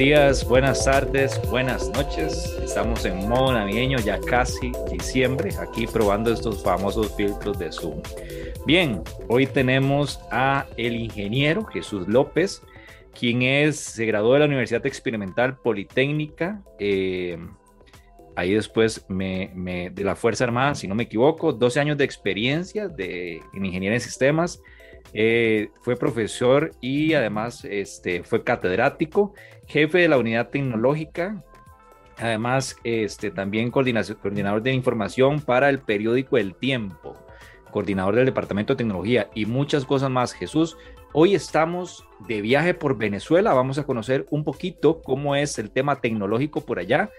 [0.00, 2.56] Días, buenas tardes, buenas noches.
[2.64, 8.00] Estamos en modo navideño, ya casi diciembre, aquí probando estos famosos filtros de Zoom.
[8.64, 12.62] Bien, hoy tenemos a el ingeniero Jesús López,
[13.12, 16.62] quien es, se graduó de la Universidad Experimental Politécnica.
[16.78, 17.38] Eh,
[18.36, 22.88] ahí después me, de la Fuerza Armada, si no me equivoco, 12 años de experiencia
[22.88, 24.62] de, en ingeniería de sistemas.
[25.12, 29.34] Eh, fue profesor y además este, fue catedrático
[29.66, 31.44] jefe de la unidad tecnológica,
[32.18, 37.16] además este, también coordinador de información para el periódico El Tiempo,
[37.70, 40.32] coordinador del Departamento de Tecnología y muchas cosas más.
[40.32, 40.76] Jesús,
[41.12, 46.00] hoy estamos de viaje por Venezuela, vamos a conocer un poquito cómo es el tema
[46.00, 47.10] tecnológico por allá.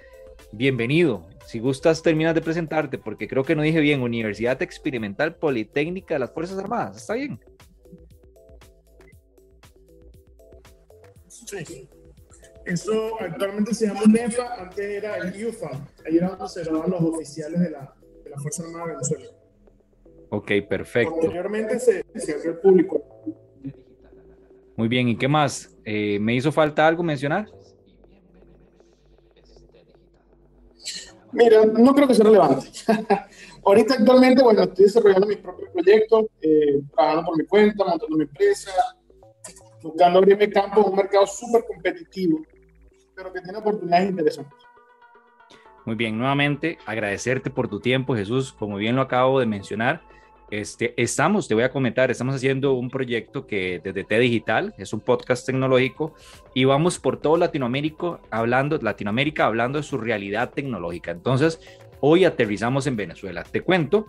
[0.54, 1.28] Bienvenido.
[1.46, 6.20] Si gustas, terminas de presentarte, porque creo que no dije bien, Universidad Experimental Politécnica de
[6.20, 6.98] las Fuerzas Armadas.
[6.98, 7.40] ¿Está bien?
[11.52, 11.90] Sí.
[12.66, 15.72] Eso actualmente se llama UNEFA, antes era el UFA.
[16.06, 19.26] Ahí era donde se los oficiales de la, de la Fuerza Armada de Venezuela.
[20.30, 21.16] Ok, perfecto.
[21.16, 23.04] Posteriormente se, se abrió el público.
[24.78, 25.76] Muy bien, ¿y qué más?
[25.84, 27.48] Eh, ¿Me hizo falta algo mencionar?
[31.34, 32.68] Mira, no creo que sea relevante.
[33.66, 38.24] Ahorita actualmente, bueno, estoy desarrollando mis propios proyectos, eh, trabajando por mi cuenta, montando mi
[38.24, 38.72] empresa,
[39.82, 42.42] buscando abrirme campo en un mercado súper competitivo,
[43.16, 44.60] pero que tiene oportunidades interesantes.
[45.86, 48.54] Muy bien, nuevamente agradecerte por tu tiempo, Jesús.
[48.54, 50.02] Como bien lo acabo de mencionar,
[50.52, 54.94] este, estamos, te voy a comentar, estamos haciendo un proyecto que desde T Digital, es
[54.94, 56.14] un podcast tecnológico,
[56.54, 61.12] y vamos por todo Latinoamérica hablando, Latinoamérica hablando de su realidad tecnológica.
[61.12, 61.60] Entonces,
[62.02, 63.44] hoy aterrizamos en Venezuela.
[63.44, 64.08] Te cuento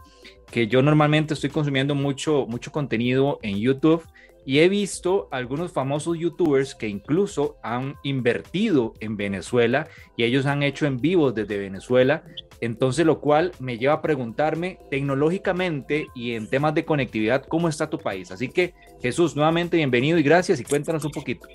[0.50, 4.02] que yo normalmente estoy consumiendo mucho, mucho contenido en YouTube
[4.44, 10.62] y he visto algunos famosos youtubers que incluso han invertido en Venezuela y ellos han
[10.62, 12.24] hecho en vivo desde Venezuela.
[12.60, 17.90] Entonces, lo cual me lleva a preguntarme tecnológicamente y en temas de conectividad, ¿cómo está
[17.90, 18.30] tu país?
[18.30, 21.48] Así que, Jesús, nuevamente bienvenido y gracias y cuéntanos un poquito.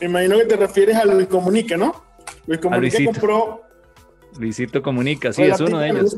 [0.00, 2.04] Me imagino que te refieres a Luis Comunica, ¿no?
[2.46, 3.62] Luis Comunica compró...
[4.38, 6.16] Luisito Comunica, sí, es uno de ellos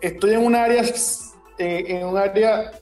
[0.00, 0.82] estoy en un área,
[1.58, 2.72] en un área,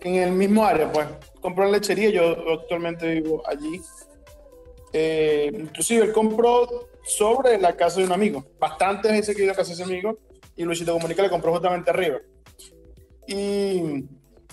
[0.00, 1.06] en el mismo área, pues.
[1.40, 3.80] Compró lechería, yo actualmente vivo allí.
[4.92, 8.44] Eh, inclusive él compró sobre la casa de un amigo.
[8.58, 10.18] Bastantes veces que he casa de ese amigo
[10.56, 12.18] y Luisito Comunica le compró justamente arriba.
[13.26, 14.04] Y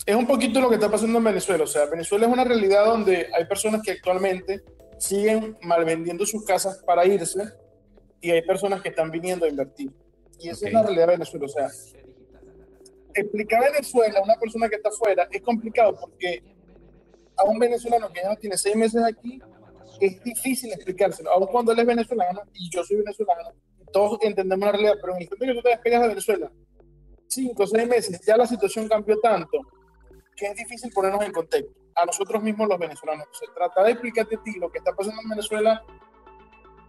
[0.05, 1.63] es un poquito lo que está pasando en Venezuela.
[1.63, 4.61] O sea, Venezuela es una realidad donde hay personas que actualmente
[4.97, 7.43] siguen malvendiendo sus casas para irse
[8.19, 9.91] y hay personas que están viniendo a invertir.
[10.41, 11.45] Y esa es la realidad de Venezuela.
[11.45, 11.69] O sea,
[13.13, 16.43] explicar Venezuela a una persona que está afuera es complicado porque
[17.37, 19.41] a un venezolano que ya no tiene seis meses aquí
[19.99, 21.31] es difícil explicárselo.
[21.31, 23.49] Aun cuando él es venezolano y yo soy venezolano,
[23.91, 26.51] todos entendemos la realidad, pero en el momento que tú te despegas de Venezuela,
[27.27, 29.59] cinco o seis meses, ya la situación cambió tanto
[30.35, 31.71] que es difícil ponernos en contexto.
[31.93, 33.27] A nosotros mismos los venezolanos.
[33.33, 35.83] Se trata de explicarte a ti lo que está pasando en Venezuela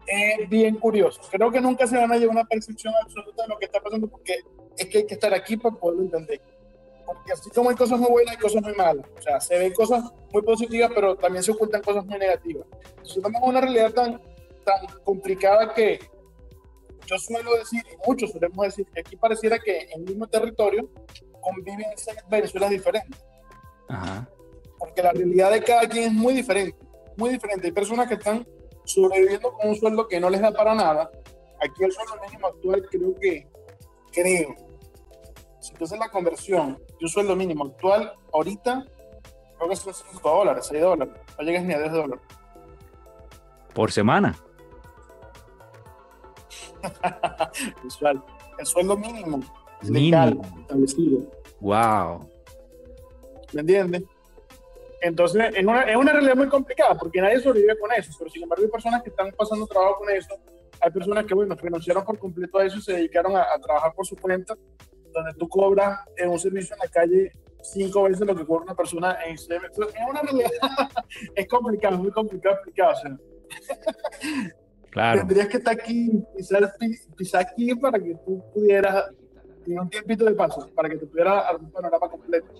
[0.07, 1.21] es bien curioso.
[1.31, 4.09] Creo que nunca se van a llevar una percepción absoluta de lo que está pasando
[4.09, 4.41] porque
[4.77, 6.41] es que hay que estar aquí para poderlo entender.
[7.05, 9.07] Porque así como hay cosas muy buenas, hay cosas muy malas.
[9.19, 12.67] O sea, se ven cosas muy positivas, pero también se ocultan cosas muy negativas.
[12.89, 14.21] Entonces, estamos en una realidad tan,
[14.65, 15.99] tan complicada que
[17.07, 20.89] yo suelo decir, y muchos solemos decir, que aquí pareciera que en el mismo territorio
[21.41, 23.25] conviven seis Venezuelas diferentes.
[23.89, 24.28] Ajá.
[24.78, 26.78] Porque la realidad de cada quien es muy diferente,
[27.16, 27.66] muy diferente.
[27.66, 28.47] Hay personas que están
[28.84, 31.11] sobreviviendo con un sueldo que no les da para nada.
[31.61, 33.47] Aquí el sueldo mínimo actual creo que,
[34.13, 34.55] creo,
[35.61, 38.84] si tú haces la conversión de un sueldo mínimo actual, ahorita
[39.57, 42.25] creo que son 5 dólares, 6 dólares, no llegas ni a 10 dólares.
[43.73, 44.37] ¿Por semana?
[48.59, 49.41] El sueldo mínimo.
[49.83, 50.43] Mínimo.
[50.61, 51.31] establecido.
[51.61, 52.29] Wow.
[53.53, 54.03] ¿Me entiendes?
[55.03, 58.45] Entonces, es una, es una realidad muy complicada porque nadie sobrevive con eso, pero sin
[58.45, 60.39] embargo hay personas que están pasando trabajo con eso,
[60.81, 64.07] hay personas que, bueno, renunciaron por completo a eso y se dedicaron a, trabajar por
[64.07, 64.57] su cuenta,
[65.13, 67.33] donde tú cobras en un servicio en la calle
[67.63, 70.51] cinco veces lo que cobra una persona en Es una realidad,
[71.34, 72.95] es complicado, muy complicado explicar.
[74.91, 75.19] claro.
[75.19, 76.72] Tendrías que estar aquí, pisar,
[77.16, 79.10] pisar aquí para que tú pudieras,
[79.65, 82.53] tener un tiempito de paso, para que te pudieras dar un panorama completo.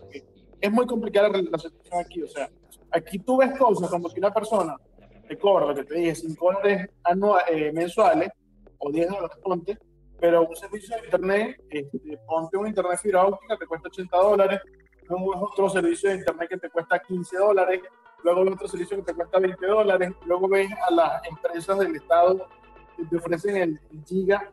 [0.62, 2.49] Es muy complicada la situación aquí, o sea,
[2.93, 4.76] aquí tú ves cosas como que una persona
[5.29, 6.88] te cobra, lo que te dije, 5 dólares
[7.50, 8.31] eh, mensuales
[8.79, 9.79] o 10 dólares, ponte,
[10.20, 14.61] pero un servicio de internet, este, ponte un internet fibra óptica, te cuesta 80 dólares,
[15.09, 17.81] luego otro servicio de internet que te cuesta 15 dólares,
[18.23, 22.47] luego otro servicio que te cuesta 20 dólares, luego ves a las empresas del Estado
[22.97, 24.49] que te ofrecen el giga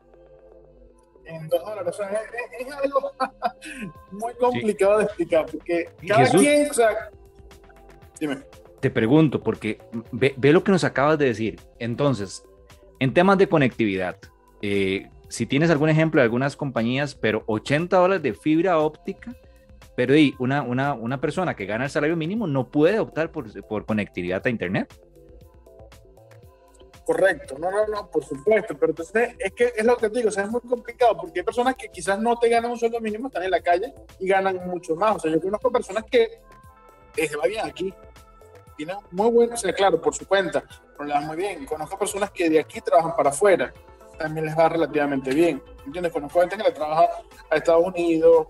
[1.30, 1.94] en 2 dólares.
[1.94, 2.22] O sea,
[2.60, 3.12] es, algo
[4.12, 7.10] muy complicado de explicar, porque cada quien, o sea,
[8.20, 8.40] dime.
[8.80, 9.80] Te pregunto, porque
[10.12, 11.60] ve, ve, lo que nos acabas de decir.
[11.80, 12.44] Entonces,
[13.00, 14.18] en temas de conectividad,
[14.62, 19.36] eh, si tienes algún ejemplo de algunas compañías, pero 80 dólares de fibra óptica,
[19.96, 23.86] pero una, una, una persona que gana el salario mínimo no puede optar por, por
[23.86, 24.94] conectividad a Internet.
[27.10, 30.30] Correcto, no, no, no, por supuesto, pero entonces es que es lo que te digo,
[30.30, 33.02] o sea, es muy complicado porque hay personas que quizás no te ganan un sueldo
[33.02, 35.16] mínimo, están en la calle y ganan mucho más.
[35.16, 36.40] O sea, yo conozco personas que
[37.18, 37.92] eh, se va bien aquí,
[38.78, 40.64] tienen muy bueno, o sea, claro, por su cuenta,
[40.96, 41.66] pero le va muy bien.
[41.66, 43.74] Conozco personas que de aquí trabajan para afuera
[44.20, 45.64] también les va relativamente bien.
[45.88, 46.14] ¿Entiendes?
[46.14, 47.10] Conozco gente que le trabaja
[47.50, 48.50] a Estados Unidos,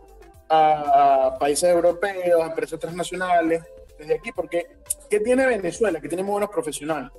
[0.49, 3.63] a, países europeos, a empresas transnacionales,
[3.97, 4.67] desde aquí, porque
[5.09, 6.01] ¿qué tiene Venezuela?
[6.01, 7.09] Que tiene muy buenos profesionales.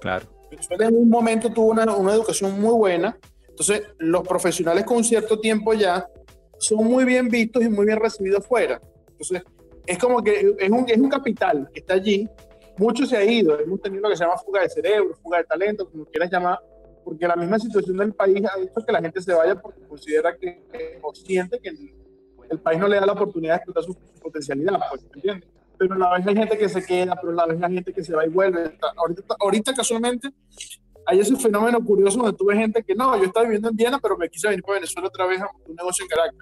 [0.00, 0.35] Claro.
[0.56, 3.18] Venezuela en un momento tuvo una, una educación muy buena,
[3.48, 6.06] entonces los profesionales con cierto tiempo ya
[6.58, 8.80] son muy bien vistos y muy bien recibidos fuera.
[9.08, 9.42] Entonces,
[9.86, 12.28] es como que es un, es un capital que está allí.
[12.76, 13.58] Mucho se ha ido.
[13.58, 16.58] Hemos tenido lo que se llama fuga de cerebro, fuga de talento, como quieras llamar,
[17.04, 20.36] porque la misma situación del país ha hecho que la gente se vaya porque considera
[20.36, 24.78] que, o siente que el, país no le da la oportunidad de explotar su, potencialidad,
[24.90, 25.48] pues, ¿entiendes?
[25.78, 27.92] Pero a la vez hay gente que se queda, pero a la vez hay gente
[27.92, 28.78] que se va y vuelve.
[28.96, 30.32] Ahorita, ahorita casualmente
[31.06, 34.16] hay ese fenómeno curioso donde tuve gente que no, yo estaba viviendo en Viena, pero
[34.16, 36.34] me quise venir para Venezuela otra vez a un negocio en Caracas.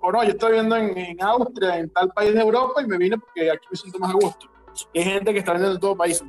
[0.00, 2.96] O no, yo estaba viviendo en, en Austria, en tal país de Europa, y me
[2.96, 4.46] vine porque aquí me siento más a gusto.
[4.94, 6.22] hay gente que está viviendo en todo país.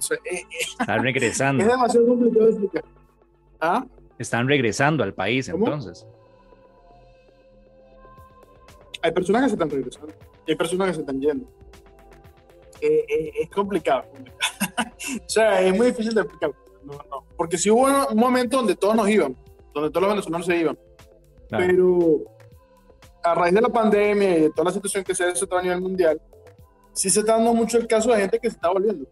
[0.80, 1.64] Están regresando.
[1.64, 2.86] Es demasiado complicado de explicar.
[3.62, 3.86] ¿Ah?
[4.18, 6.08] Están regresando al país entonces.
[9.02, 10.14] Hay personas que se están regresando
[10.46, 11.48] y hay personas que se están yendo.
[12.82, 14.06] Eh, eh, es complicado.
[15.26, 16.52] o sea, es muy difícil de explicar.
[17.36, 19.36] Porque si hubo un momento donde todos nos iban,
[19.74, 20.78] donde todos los venezolanos se iban.
[21.50, 22.24] Pero
[23.24, 25.64] a raíz de la pandemia y de toda la situación que se ha desatado a
[25.64, 26.22] nivel mundial,
[26.94, 29.08] sí se está dando mucho el caso de gente que se está volviendo.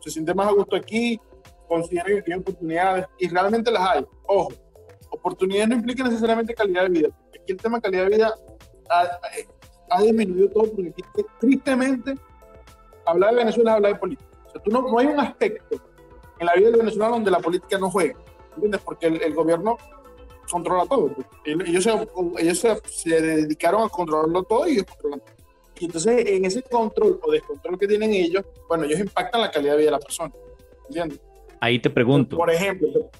[0.00, 1.20] Se siente más a gusto aquí,
[1.66, 4.06] considera que tiene oportunidades y realmente las hay.
[4.26, 4.52] Ojo,
[5.10, 7.08] oportunidades no implica necesariamente calidad de vida.
[7.28, 8.34] Aquí el tema de calidad de vida
[9.90, 11.02] ha, disminuido todo porque aquí,
[11.40, 12.14] tristemente
[13.10, 14.28] hablar de Venezuela es hablar de política.
[14.46, 15.76] O sea, tú no, no hay un aspecto
[16.38, 18.16] en la vida de Venezuela donde la política no juegue.
[18.54, 18.80] ¿Entiendes?
[18.84, 19.76] Porque el, gobierno
[20.50, 21.14] controla todo.
[21.44, 22.08] Ellos, se,
[22.38, 25.22] ellos se, dedicaron a controlarlo todo y ellos controlan
[25.78, 29.72] Y entonces, en ese control o descontrol que tienen ellos, bueno, ellos impactan la calidad
[29.72, 30.32] de vida de la persona.
[30.88, 31.20] ¿Entiendes?
[31.60, 32.36] Ahí te pregunto.
[32.36, 33.10] Por ejemplo.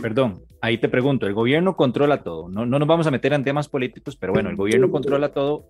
[0.00, 2.48] Perdón, ahí te pregunto, el gobierno controla todo.
[2.48, 5.68] No, no nos vamos a meter en temas políticos, pero bueno, el gobierno controla todo.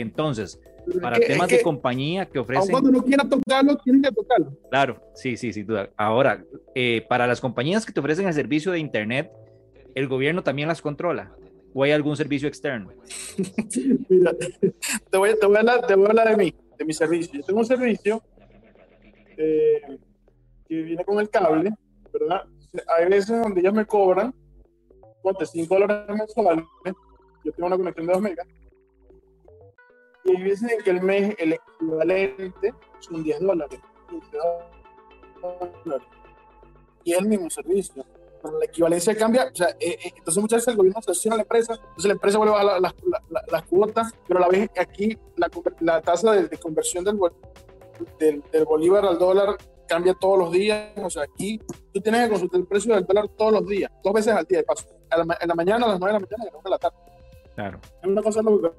[0.00, 0.60] Entonces,
[1.00, 2.70] para temas de compañía que ofrecen...
[2.70, 4.56] Cuando no quiera tocarlo, tienen que tocarlo.
[4.70, 5.90] Claro, sí, sí, sin duda.
[5.96, 6.44] Ahora,
[6.74, 9.30] eh, para las compañías que te ofrecen el servicio de Internet,
[9.94, 11.32] ¿el gobierno también las controla?
[11.74, 12.90] ¿O hay algún servicio externo?
[14.08, 14.32] Mira,
[15.10, 17.32] te voy, te, voy a hablar, te voy a hablar de mí, de mi servicio.
[17.40, 18.22] Yo tengo un servicio
[19.36, 19.80] eh,
[20.68, 21.72] que viene con el cable,
[22.12, 22.42] ¿verdad?
[22.96, 24.34] Hay veces donde ellos me cobran,
[25.22, 26.64] ponte 5 dólares mensuales,
[27.44, 28.46] yo tengo una conexión de 2 megas,
[30.24, 34.36] y hay veces en que el mes, el equivalente son 10 dólares, 15
[35.40, 36.08] dólares,
[37.04, 38.04] y es el mismo servicio.
[38.42, 41.36] Pero la equivalencia cambia, o sea, eh, eh, entonces muchas veces el gobierno sesiona a
[41.38, 44.48] la empresa, entonces la empresa vuelve a las la, la, la, cuotas, pero a la
[44.48, 45.16] vez aquí
[45.80, 47.20] la, tasa de, conversión del,
[48.18, 50.90] del, del bolívar al dólar cambia todos los días.
[50.96, 51.60] O sea, aquí
[51.92, 54.58] tú tienes que consultar el precio del dólar todos los días, dos veces al día
[54.58, 54.86] de paso.
[55.10, 56.78] En la, mañana, a las 9 de la mañana y a las 1 de la
[56.78, 56.96] tarde.
[57.54, 57.80] Claro.
[58.02, 58.72] Es una cosa lógica.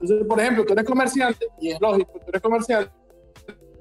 [0.00, 2.92] Entonces, por ejemplo, tú eres comerciante, y es lógico, tú eres comerciante,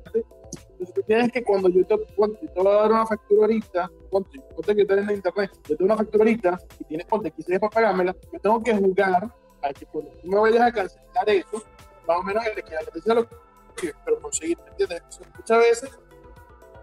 [0.07, 3.91] entonces tú tienes que cuando yo te, ponte, te voy a dar una factura ahorita,
[4.09, 7.51] ponte, ponte que estás en internet, yo tengo una factura ahorita y tienes, ponte, 15
[7.51, 9.29] días para pagármela, yo tengo que jugar
[9.61, 11.63] a que cuando tú me vayas a cancelar eso,
[12.07, 15.01] más o menos el equivalente a lo que pero conseguir, ¿entiendes?
[15.37, 15.99] muchas veces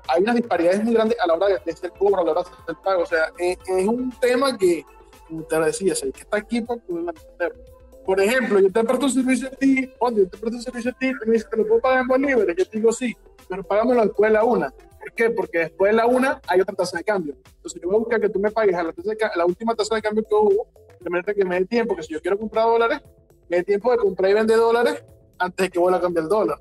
[0.08, 2.50] hay unas disparidades muy grandes a la hora de hacer cobro, a la hora de
[2.50, 3.02] hacer el pago.
[3.02, 4.84] O sea, es, un tema que,
[5.28, 7.71] como te decía, hay que estar aquí para poder entender.
[8.04, 10.94] Por ejemplo, yo te presto un servicio a ti, yo te presto un servicio a
[10.94, 12.56] ti, tú me dices, ¿te lo puedo pagar en Bolívares?
[12.56, 13.16] Yo te digo sí,
[13.48, 14.70] pero pagámoslo después de la una.
[14.70, 15.30] ¿Por qué?
[15.30, 17.36] Porque después de la una hay otra tasa de cambio.
[17.56, 18.94] Entonces yo voy a buscar que tú me pagues a la,
[19.36, 20.68] la última tasa de cambio que hubo,
[21.00, 23.00] de manera que me dé tiempo, que si yo quiero comprar dólares,
[23.48, 25.04] me dé tiempo de comprar y vender dólares
[25.38, 26.58] antes de que vuelva a cambiar el dólar.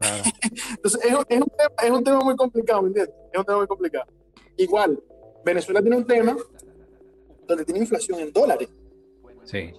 [0.70, 3.14] Entonces es un, es, un tema, es un tema muy complicado, ¿me entiendes?
[3.32, 4.06] Es un tema muy complicado.
[4.56, 5.02] Igual,
[5.44, 6.36] Venezuela tiene un tema
[7.46, 8.68] donde tiene inflación en dólares.
[9.44, 9.72] Sí.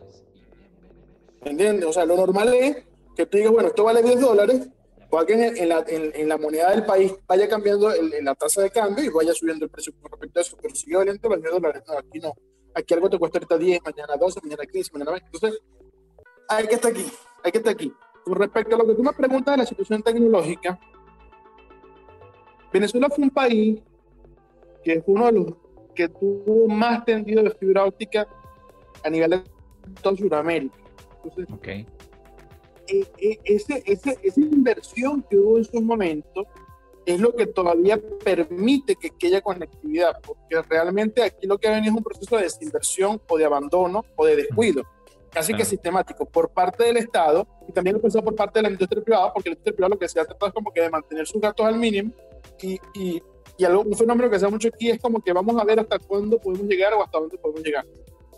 [1.43, 1.85] ¿Me entiendes?
[1.85, 2.77] O sea, lo normal es
[3.15, 4.69] que tú digas, bueno, esto vale 10 dólares,
[5.09, 8.69] para que en, la, en, la, moneda del país vaya cambiando en la tasa de
[8.69, 11.51] cambio y vaya subiendo el precio con respecto a eso, pero sigue valiendo los 10
[11.51, 11.83] dólares.
[11.87, 12.33] No, aquí no.
[12.75, 15.29] Aquí algo te cuesta ahorita 10, mañana 12, mañana 15, mañana 20.
[15.33, 15.61] Entonces,
[16.49, 17.05] hay que estar aquí,
[17.43, 17.93] hay que estar aquí.
[18.23, 20.79] Con respecto a lo que tú me preguntas de la situación tecnológica,
[22.73, 23.81] Venezuela fue un país
[24.83, 25.53] que es uno de los
[25.95, 28.27] que tuvo más tendido de fibra óptica
[29.03, 29.43] a nivel de
[30.01, 30.77] toda Sudamérica.
[31.27, 31.85] Entonces, okay.
[32.87, 36.45] Eh, ese, ese, esa inversión que hubo en su momento
[37.05, 41.97] es lo que todavía permite que, haya conectividad, porque realmente aquí lo que venido es
[41.97, 44.83] un proceso de desinversión o de abandono o de descuido,
[45.31, 48.71] casi que sistemático, por parte del Estado y también lo pensado por parte de la
[48.71, 50.89] industria privada, porque la industria privada lo que se ha tratado es como que de
[50.89, 52.11] mantener sus gastos al mínimo
[52.61, 53.23] y, y,
[53.57, 55.79] y algo, un fenómeno que se da mucho aquí es como que vamos a ver
[55.79, 57.85] hasta cuándo podemos llegar o hasta dónde podemos llegar.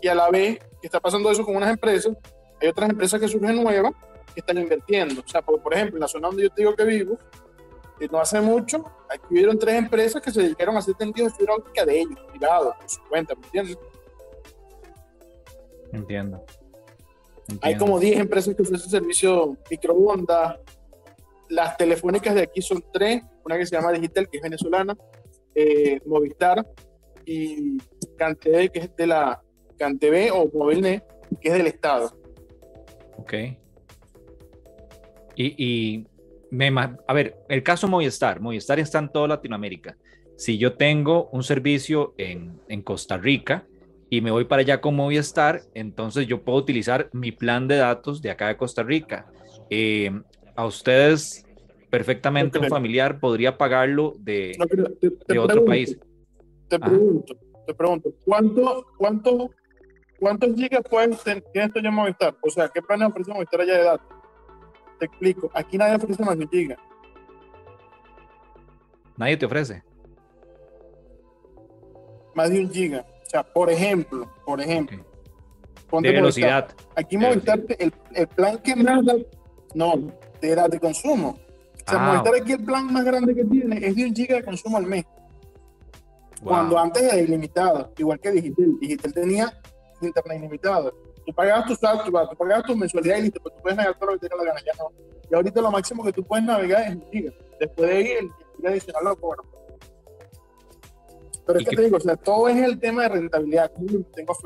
[0.00, 2.16] Y a la vez que está pasando eso con unas empresas,
[2.60, 3.92] hay otras empresas que surgen nuevas
[4.34, 5.20] que están invirtiendo.
[5.20, 7.18] O sea, por, por ejemplo, en la zona donde yo te digo que vivo,
[8.00, 11.38] eh, no hace mucho, aquí hubieron tres empresas que se dedicaron a hacer tendidos de
[11.38, 13.78] fibra óptica de ellos, privados, por su cuenta, ¿me entiendes?
[15.92, 16.44] Entiendo.
[17.62, 20.58] Hay como 10 empresas que ofrecen servicio microondas.
[21.48, 24.96] Las telefónicas de aquí son tres, una que se llama Digital, que es venezolana,
[25.54, 26.64] eh, Movistar
[27.24, 27.76] y
[28.16, 29.42] CanTV, que es de la
[29.78, 31.04] CanTV o Movilnet,
[31.40, 32.19] que es del Estado.
[33.20, 33.34] Ok.
[35.36, 36.06] Y,
[36.50, 39.96] me, a ver, el caso Movistar, Movistar está en toda Latinoamérica.
[40.36, 43.66] Si yo tengo un servicio en, Costa Rica
[44.10, 48.20] y me voy para allá con Movistar, entonces yo puedo utilizar mi plan de datos
[48.20, 49.26] de acá de Costa Rica.
[49.70, 50.10] Eh,
[50.56, 51.46] a ustedes,
[51.88, 54.58] perfectamente un familiar podría pagarlo de,
[55.28, 55.98] de otro país.
[56.68, 59.50] Te pregunto, te pregunto, ¿cuánto, cuánto,
[60.20, 62.36] ¿cuántos gigas pueden tener esto ya Movistar?
[62.42, 64.06] O sea, ¿qué planes ofrece Movistar allá de datos?
[64.98, 65.50] Te explico.
[65.54, 66.76] Aquí nadie ofrece más de un giga.
[69.16, 69.82] Nadie te ofrece.
[72.34, 73.04] Más de un giga.
[73.26, 75.04] O sea, por ejemplo, por ejemplo.
[75.92, 76.70] De velocidad.
[76.94, 79.14] Aquí Movistar, el, el, plan que más da,
[79.74, 79.94] no,
[80.40, 81.30] de edad de consumo.
[81.30, 84.36] O sea, ah, Movistar aquí el plan más grande que tiene es de un giga
[84.36, 85.04] de consumo al mes.
[86.42, 88.78] Cuando antes era ilimitado, igual que Digital.
[88.80, 89.60] Digital tenía
[90.06, 90.92] internet ilimitado
[91.24, 94.18] tú pagabas tus tú pagabas tu mensualidad y listo, pero tú puedes navegar todo lo
[94.18, 94.90] que te la gana, ya no.
[95.30, 97.32] Y ahorita lo máximo que tú puedes navegar es un giga.
[97.58, 99.46] Después de ahí, el giga adicional lo cobran.
[101.46, 103.70] Pero es que te digo, o sea, todo es el tema de rentabilidad.
[104.14, 104.36] Tengo.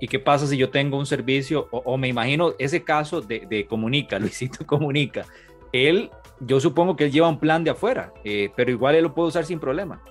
[0.00, 3.66] ¿Y qué pasa si yo tengo un servicio, o, me imagino ese caso de, de,
[3.66, 5.26] Comunica, Luisito Comunica?
[5.72, 9.14] Él, yo supongo que él lleva un plan de afuera, eh, pero igual él lo
[9.14, 10.02] puede usar sin problema.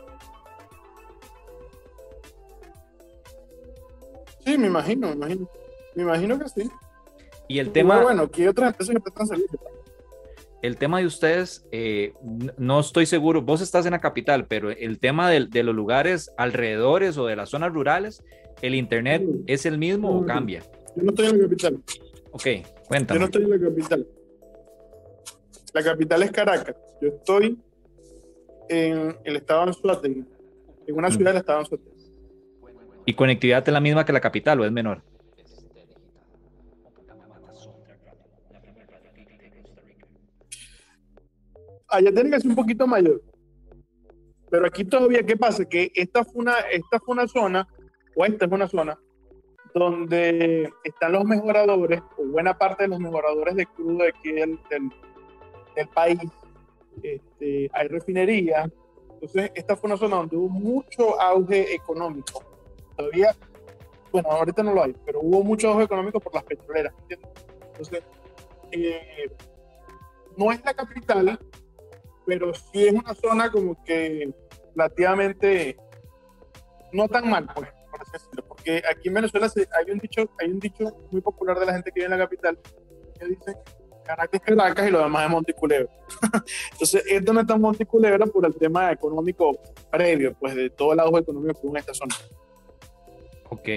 [4.55, 5.49] Sí, me imagino, me imagino.
[5.95, 6.69] Me imagino que sí.
[7.49, 8.01] Y el tema.
[8.01, 9.59] Bueno, ¿qué otras empresas que prestan servicio?
[10.61, 12.13] El tema de ustedes, eh,
[12.57, 16.31] no estoy seguro, vos estás en la capital, pero el tema de, de los lugares
[16.37, 18.23] alrededores o de las zonas rurales,
[18.61, 20.63] ¿el internet es el mismo o cambia?
[20.95, 21.83] Yo no estoy en la capital.
[22.31, 22.47] Ok,
[22.87, 23.17] cuéntame.
[23.17, 24.07] Yo no estoy en la capital.
[25.73, 26.75] La capital es Caracas.
[27.01, 27.59] Yo estoy
[28.69, 30.23] en el estado de Anzuategui,
[30.87, 31.11] en una mm.
[31.11, 31.94] ciudad del estado de Anzuategui.
[33.05, 35.03] ¿Y conectividad es la misma que la capital o es menor?
[41.87, 43.21] Allá tiene que ser un poquito mayor.
[44.49, 45.65] Pero aquí todavía, ¿qué pasa?
[45.65, 47.67] Que esta fue una, esta fue una zona,
[48.15, 48.99] o esta es una zona,
[49.73, 54.59] donde están los mejoradores, o buena parte de los mejoradores de crudo de aquí del,
[54.69, 56.19] del, país.
[57.03, 58.69] Este, hay refinería.
[59.13, 62.54] Entonces, esta fue una zona donde hubo mucho auge económico
[62.95, 63.35] todavía,
[64.11, 67.29] bueno, ahorita no lo hay, pero hubo mucho ojo económico por las petroleras, ¿entiendes?
[67.67, 68.03] Entonces,
[68.71, 69.31] eh,
[70.37, 71.39] no es la capital,
[72.25, 74.33] pero sí es una zona como que
[74.75, 75.77] relativamente
[76.91, 80.49] no tan mal, pues, por así decirlo, porque aquí en Venezuela hay un dicho, hay
[80.49, 82.59] un dicho muy popular de la gente que vive en la capital
[83.19, 83.55] que dice
[84.05, 85.89] Caracas Caracas y lo demás es Monticulebra.
[86.71, 89.57] Entonces, esto no está en Monticulebra por el tema económico
[89.91, 92.15] previo, pues de todo el auge económico que hubo en esta zona.
[93.49, 93.67] Ok.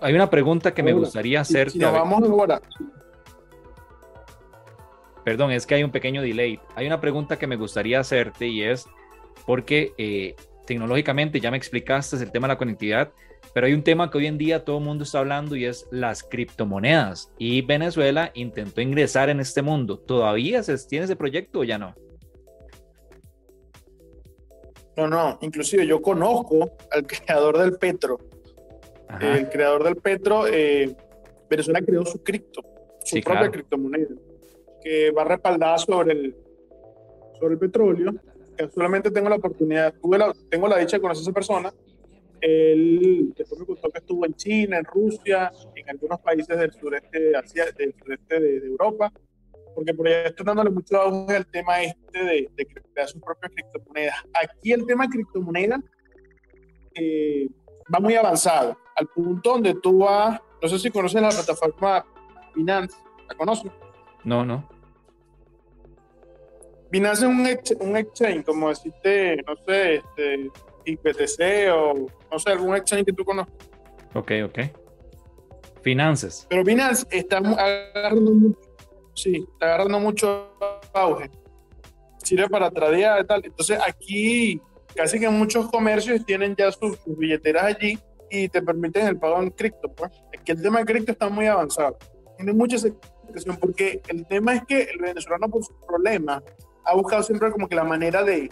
[0.00, 1.72] hay una pregunta que me gustaría hacerte.
[1.72, 2.60] Si vamos ahora.
[5.24, 6.58] Perdón, es que hay un pequeño delay.
[6.74, 8.86] Hay una pregunta que me gustaría hacerte y es
[9.46, 10.34] porque eh,
[10.66, 13.12] tecnológicamente ya me explicaste el tema de la conectividad,
[13.52, 15.86] pero hay un tema que hoy en día todo el mundo está hablando y es
[15.90, 17.32] las criptomonedas.
[17.38, 19.98] Y Venezuela intentó ingresar en este mundo.
[19.98, 21.94] ¿Todavía se tiene ese proyecto o ya no?
[24.96, 28.18] No, no, inclusive yo conozco al creador del Petro.
[29.20, 30.96] El creador del Petro, eh,
[31.48, 32.62] Venezuela creó su cripto,
[33.04, 34.14] su propia criptomoneda,
[34.80, 36.36] que va respaldada sobre el,
[37.38, 38.14] sobre el petróleo.
[38.56, 40.18] Que solamente tengo la oportunidad, tuve
[40.48, 41.74] tengo la dicha de conocer a esa persona.
[42.40, 47.32] Él después me contó que estuvo en China, en Rusia, en algunos países del sureste,
[47.76, 49.12] del sureste de Europa
[49.74, 53.52] porque por ahí estoy dándole mucho auge al tema este de, de, crear sus propias
[53.52, 54.16] criptomonedas.
[54.42, 55.82] Aquí el tema criptomoneda
[56.94, 57.48] eh,
[57.92, 62.04] va muy avanzado, al punto donde tú vas, no sé si conoces la plataforma
[62.54, 62.96] Binance,
[63.28, 63.70] ¿la conoces?
[64.24, 64.68] No, no.
[66.90, 70.50] Binance es un, un exchange, como decirte, no sé, este,
[70.84, 73.54] IPTC o no sé, algún exchange que tú conozcas.
[74.14, 74.58] Ok, ok.
[75.82, 76.46] Finanzas.
[76.50, 78.69] Pero Binance está agarrando mucho
[79.22, 80.50] Sí, está agarrando mucho
[80.94, 81.30] auge.
[82.24, 83.42] Sirve para tradear y tal.
[83.44, 84.60] Entonces aquí
[84.94, 87.98] casi que muchos comercios tienen ya sus, billeteras allí
[88.30, 89.92] y te permiten el pago en cripto.
[89.92, 90.10] Pues.
[90.32, 91.98] Es el tema de cripto está muy avanzado.
[92.38, 96.42] Tiene mucha explicación porque el tema es que el venezolano por su problema
[96.84, 98.50] ha buscado siempre como que la manera de,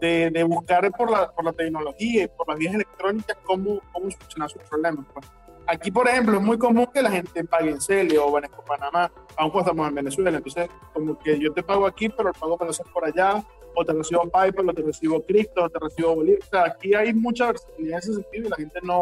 [0.00, 4.50] de, buscar por la, por la tecnología y por las vías electrónicas cómo, cómo solucionar
[4.50, 5.06] sus problemas.
[5.14, 5.26] Pues.
[5.72, 9.10] Aquí, por ejemplo, es muy común que la gente pague en Celio o Banesco Panamá,
[9.38, 10.36] aunque estamos en Venezuela.
[10.36, 13.42] Entonces, como que yo te pago aquí, pero el pago lo haces por allá,
[13.74, 16.42] o te recibo PayPal, o te recibo Crypto, o te recibo Bolívar.
[16.42, 19.00] O sea, aquí hay mucha versatilidad en ese sentido y la gente no,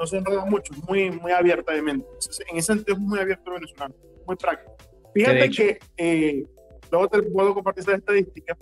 [0.00, 2.08] no se enreda mucho, muy, muy abierta de mente.
[2.50, 3.94] en ese sentido es muy abierto el venezolano,
[4.26, 4.76] muy práctico.
[5.14, 6.44] Fíjate que, eh,
[6.90, 8.58] luego te puedo compartir esta estadística,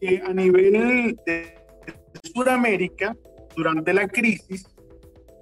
[0.00, 1.54] que a nivel de
[2.32, 3.14] Sudamérica,
[3.54, 4.66] durante la crisis,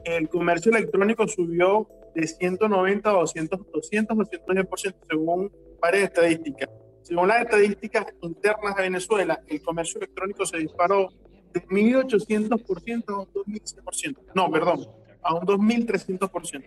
[0.05, 6.69] el comercio electrónico subió de 190 a 200, 200 210% según varias estadísticas.
[7.03, 11.11] Según las estadísticas internas de Venezuela, el comercio electrónico se disparó
[11.53, 14.17] de 1.800% a un 2.100%.
[14.35, 14.87] No, perdón,
[15.23, 16.65] a un 2.300%.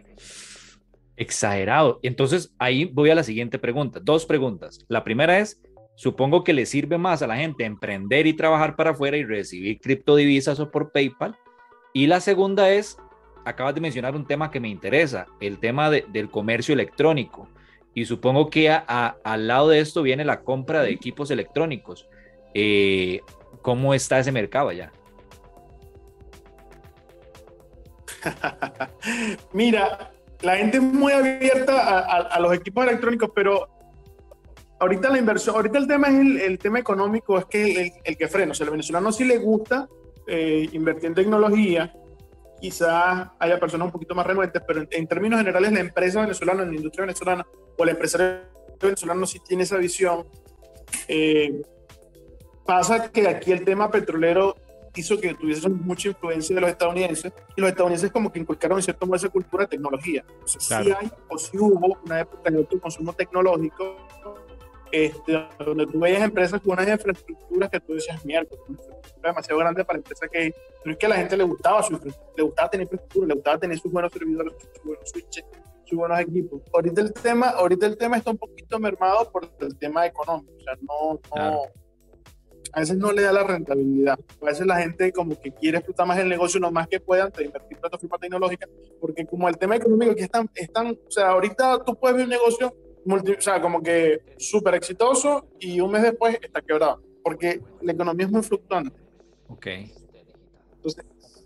[1.15, 1.99] Exagerado.
[2.03, 3.99] Entonces, ahí voy a la siguiente pregunta.
[3.99, 4.85] Dos preguntas.
[4.87, 5.59] La primera es,
[5.95, 9.79] supongo que le sirve más a la gente emprender y trabajar para afuera y recibir
[9.79, 11.35] criptodivisas o por PayPal.
[11.93, 12.97] Y la segunda es,
[13.47, 17.47] acabas de mencionar un tema que me interesa, el tema del comercio electrónico.
[17.93, 22.07] Y supongo que al lado de esto viene la compra de equipos electrónicos.
[22.53, 23.21] Eh,
[23.61, 24.91] ¿Cómo está ese mercado allá?
[29.53, 33.67] Mira, la gente es muy abierta a, los equipos electrónicos, pero
[34.79, 38.51] ahorita la inversión, ahorita el tema es el, tema económico, es que el, que frena.
[38.51, 39.87] O sea, al venezolano sí le gusta
[40.27, 41.93] eh, invertir en tecnología,
[42.59, 46.75] quizás haya personas un poquito más renuentes, pero en, términos generales la empresa venezolana, la
[46.75, 47.45] industria venezolana
[47.77, 48.43] o la empresa
[48.81, 50.25] venezolana sí tiene esa visión.
[51.07, 51.61] Eh,
[52.65, 54.55] pasa que aquí el tema petrolero
[54.95, 58.83] hizo que tuviese mucha influencia de los estadounidenses y los estadounidenses como que inculcaron en
[58.83, 60.23] cierto modo esa cultura de tecnología.
[60.27, 63.95] Entonces sí hay o sí hubo una época de alto consumo tecnológico
[64.91, 69.59] este, donde tú veías empresas con unas infraestructuras que tú decías, mierda, una infraestructura demasiado
[69.59, 70.53] grande para la empresa que
[70.85, 71.99] no es que a la gente le gustaba su
[72.35, 75.45] le gustaba tener infraestructura, le gustaba tener sus buenos servidores, sus buenos switches,
[75.85, 76.61] sus buenos equipos.
[76.73, 80.61] Ahorita el tema, ahorita el tema está un poquito mermado por el tema económico, o
[80.61, 81.61] sea, no, no
[82.73, 84.19] a veces no le da la rentabilidad.
[84.41, 87.31] A veces la gente como que quiere explotar más el negocio lo más que puedan
[87.31, 88.67] de invertir en plataforma tecnológica,
[88.99, 92.31] porque como el tema económico que están, están, o sea, ahorita tú puedes ver un
[92.31, 97.91] negocio o sea, como que súper exitoso y un mes después está quebrado, porque la
[97.91, 98.97] economía es muy fluctuante.
[99.47, 99.67] Ok.
[100.75, 101.05] Entonces,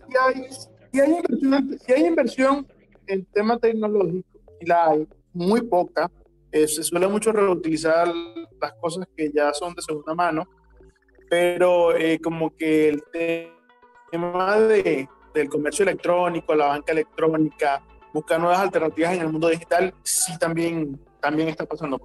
[0.09, 0.47] si hay,
[0.91, 2.67] si hay, inversión, si hay inversión
[3.07, 4.27] en tema tecnológico,
[4.59, 6.09] y la hay muy poca,
[6.51, 8.07] eh, se suele mucho reutilizar
[8.59, 10.47] las cosas que ya son de segunda mano,
[11.29, 13.03] pero eh, como que el
[14.11, 17.81] tema de, del comercio electrónico, la banca electrónica,
[18.13, 21.99] buscar nuevas alternativas en el mundo digital, sí también también está pasando.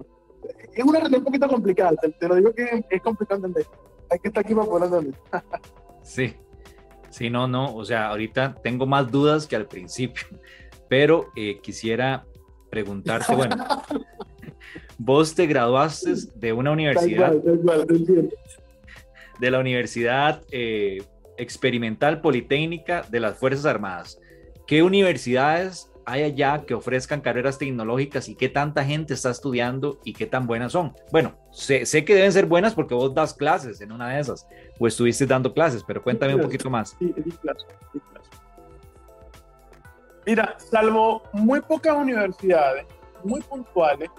[0.73, 3.65] Es una realidad un poquito complicada, te, lo digo que es complicado entender.
[4.09, 5.19] Hay que estar aquí para poder entender.
[6.01, 6.35] sí,
[7.09, 10.25] sí, no, no, o sea, ahorita tengo más dudas que al principio,
[10.89, 12.25] pero eh, quisiera
[12.69, 13.57] preguntarte, bueno,
[14.97, 21.03] vos te graduaste de una universidad, de la Universidad eh,
[21.37, 24.19] Experimental Politécnica de las Fuerzas Armadas.
[24.67, 30.13] ¿qué universidades hay allá que ofrezcan carreras tecnológicas y qué tanta gente está estudiando y
[30.13, 30.93] qué tan buenas son?
[31.11, 34.47] Bueno, sé, que deben ser buenas porque vos das clases en una de esas
[34.79, 36.95] o estuviste dando clases, pero cuéntame un poquito más.
[36.97, 37.13] Sí.
[40.25, 42.85] Mira, salvo muy pocas universidades,
[43.25, 44.09] muy puntuales,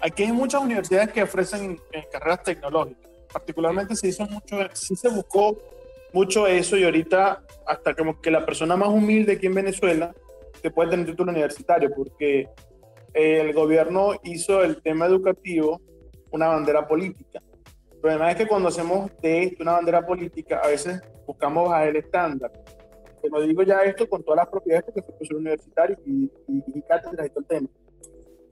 [0.00, 3.10] aquí hay muchas universidades que ofrecen eh, carreras tecnológicas.
[3.30, 5.58] Particularmente se hizo mucho, sí se buscó
[6.14, 10.14] mucho eso y ahorita hasta como que la persona más humilde aquí en Venezuela
[10.60, 12.48] te puede tener título universitario porque
[13.14, 15.80] el gobierno hizo el tema educativo
[16.30, 17.42] una bandera política.
[17.92, 21.88] El problema es que cuando hacemos de esto una bandera política, a veces buscamos bajar
[21.88, 22.52] el estándar.
[23.20, 26.62] Que no digo ya esto con todas las propiedades porque soy profesor universitario y, y,
[26.74, 27.68] y y todo el tema.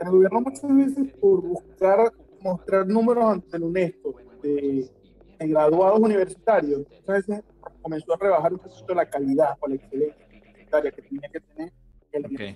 [0.01, 4.91] El gobierno muchas veces por buscar mostrar números ante el UNESCO de,
[5.39, 7.45] graduados universitarios, muchas veces
[7.83, 11.73] comenzó a rebajar un poquito la calidad o la excelencia universitaria que tenía que tener
[12.17, 12.55] el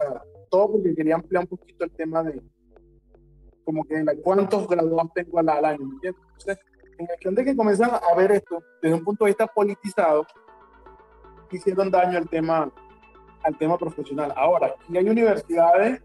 [0.51, 2.41] Todo porque quería ampliar un poquito el tema de
[3.65, 6.59] como que cuántos graduados tengo al, año, Entonces,
[6.99, 10.27] en el de que comienzan a ver esto desde un punto de vista politizado,
[11.51, 12.73] hicieron daño al tema,
[13.43, 14.33] al tema profesional.
[14.37, 16.03] Ahora, aquí hay universidades,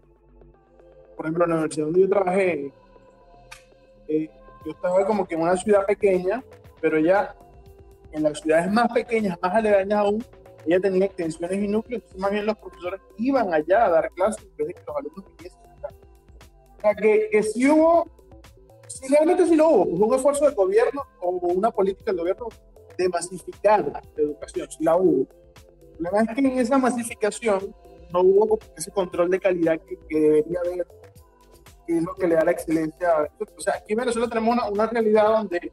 [1.16, 2.72] por ejemplo, la universidad donde yo trabajé,
[4.08, 4.30] eh,
[4.64, 6.42] yo estaba como que en una ciudad pequeña,
[6.80, 7.34] pero ya
[8.12, 10.24] en las ciudades más pequeñas, más aledañas aún,
[10.66, 14.56] ella tenía extensiones y núcleos, más bien los profesores iban allá a dar clases en
[14.56, 15.88] vez de que los alumnos viniesen acá.
[16.76, 18.06] O sea, que, que sí hubo,
[18.88, 22.48] sí, realmente sí lo hubo, hubo un esfuerzo del gobierno o una política del gobierno
[22.98, 25.26] de masificar la educación, sí la hubo.
[25.98, 27.74] El problema es que en esa masificación
[28.12, 30.86] no hubo ese control de calidad que, que debería haber,
[31.86, 33.30] que es lo que le da la excelencia.
[33.56, 35.72] O sea, aquí en Venezuela tenemos una, una realidad donde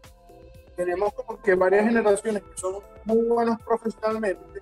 [0.75, 2.75] tenemos como que varias generaciones que son
[3.05, 4.59] muy buenos profesionalmente,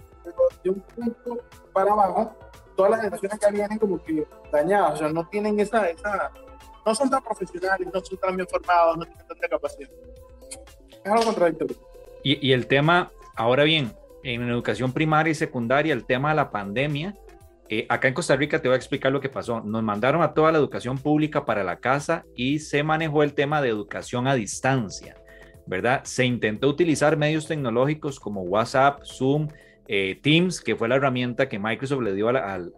[0.64, 2.36] de un punto para abajo,
[2.76, 6.32] todas las generaciones que vienen como que dañadas, o sea, no tienen esa, esa,
[6.86, 9.90] no son tan profesionales, no son tan bien formados, no tienen tanta capacidad.
[11.04, 11.76] Es algo contradictorio.
[12.24, 16.52] Y, y el tema, ahora bien, en educación primaria y secundaria, el tema de la
[16.52, 17.16] pandemia,
[17.74, 19.62] eh, acá en Costa Rica te voy a explicar lo que pasó.
[19.62, 23.62] Nos mandaron a toda la educación pública para la casa y se manejó el tema
[23.62, 25.16] de educación a distancia,
[25.66, 26.02] ¿verdad?
[26.04, 29.48] Se intentó utilizar medios tecnológicos como WhatsApp, Zoom,
[29.94, 32.72] eh, Teams, que fue la herramienta que Microsoft le dio al,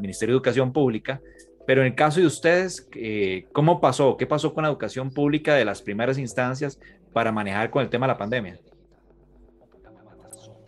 [0.00, 1.20] Ministerio de Educación Pública.
[1.66, 4.16] Pero en el caso de ustedes, eh, ¿cómo pasó?
[4.16, 6.80] ¿Qué pasó con la educación pública de las primeras instancias
[7.12, 8.58] para manejar con el tema de la pandemia?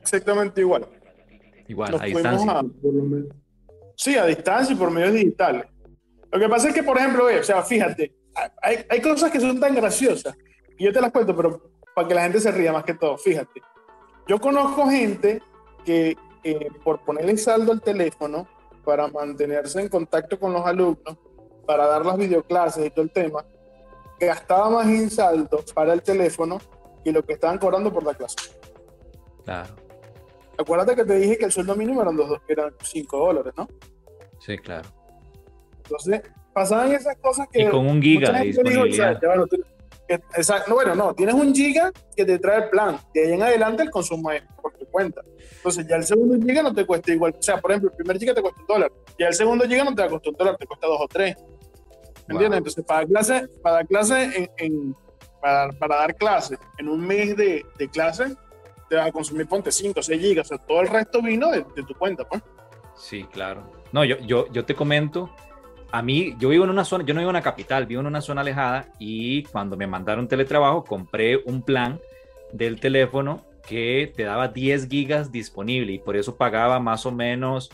[0.02, 0.86] Exactamente igual.
[1.66, 2.62] Igual, a distancia.
[3.96, 5.64] sí, a distancia y por medios digitales.
[6.30, 8.12] Lo que pasa es que, por ejemplo, o sea, fíjate,
[8.60, 10.36] hay, hay cosas que son tan graciosas,
[10.76, 11.62] y yo te las cuento, pero
[11.94, 13.62] para que la gente se ría más que todo, fíjate.
[14.26, 15.40] Yo conozco gente
[15.88, 18.46] que eh, por ponerle saldo al teléfono
[18.84, 21.16] para mantenerse en contacto con los alumnos,
[21.66, 23.42] para dar las videoclases y todo el tema,
[24.20, 26.58] gastaba más en saldo para el teléfono
[27.02, 28.36] que lo que estaban cobrando por la clase.
[29.46, 29.76] Claro.
[30.58, 33.66] Acuérdate que te dije que el sueldo mínimo eran, dos, eran 5 dólares, ¿no?
[34.40, 34.90] Sí, claro.
[35.84, 36.20] Entonces,
[36.52, 37.62] pasaban esas cosas que...
[37.62, 39.12] Y con un giga de disponibilidad.
[39.12, 39.26] Exacto.
[39.26, 39.46] bueno,
[40.96, 42.98] no, tienes un giga que te trae el plan.
[43.12, 45.22] De ahí en adelante el consumo es por tu cuenta.
[45.56, 47.34] Entonces ya el segundo giga no te cuesta igual.
[47.38, 48.92] O sea, por ejemplo, el primer giga te cuesta un dólar.
[49.18, 51.08] Y el segundo giga no te va a costar un dólar, te cuesta dos o
[51.08, 51.36] tres.
[52.26, 52.58] ¿Me entiendes?
[52.58, 54.94] Entonces, para clase, para clase en,
[55.40, 58.36] para, para, dar clase en un mes de, de, clase,
[58.90, 60.46] te va a consumir, ponte 5 o 6 gigas.
[60.46, 62.42] O sea, todo el resto vino de, de tu cuenta, pues.
[62.96, 63.72] Sí, claro.
[63.92, 65.30] No, yo, yo, yo te comento
[65.90, 68.06] a mí, yo vivo en una zona, yo no vivo en una capital, vivo en
[68.06, 71.98] una zona alejada y cuando me mandaron teletrabajo compré un plan
[72.52, 77.70] del teléfono que te daba 10 gigas disponible y por eso pagaba más o menos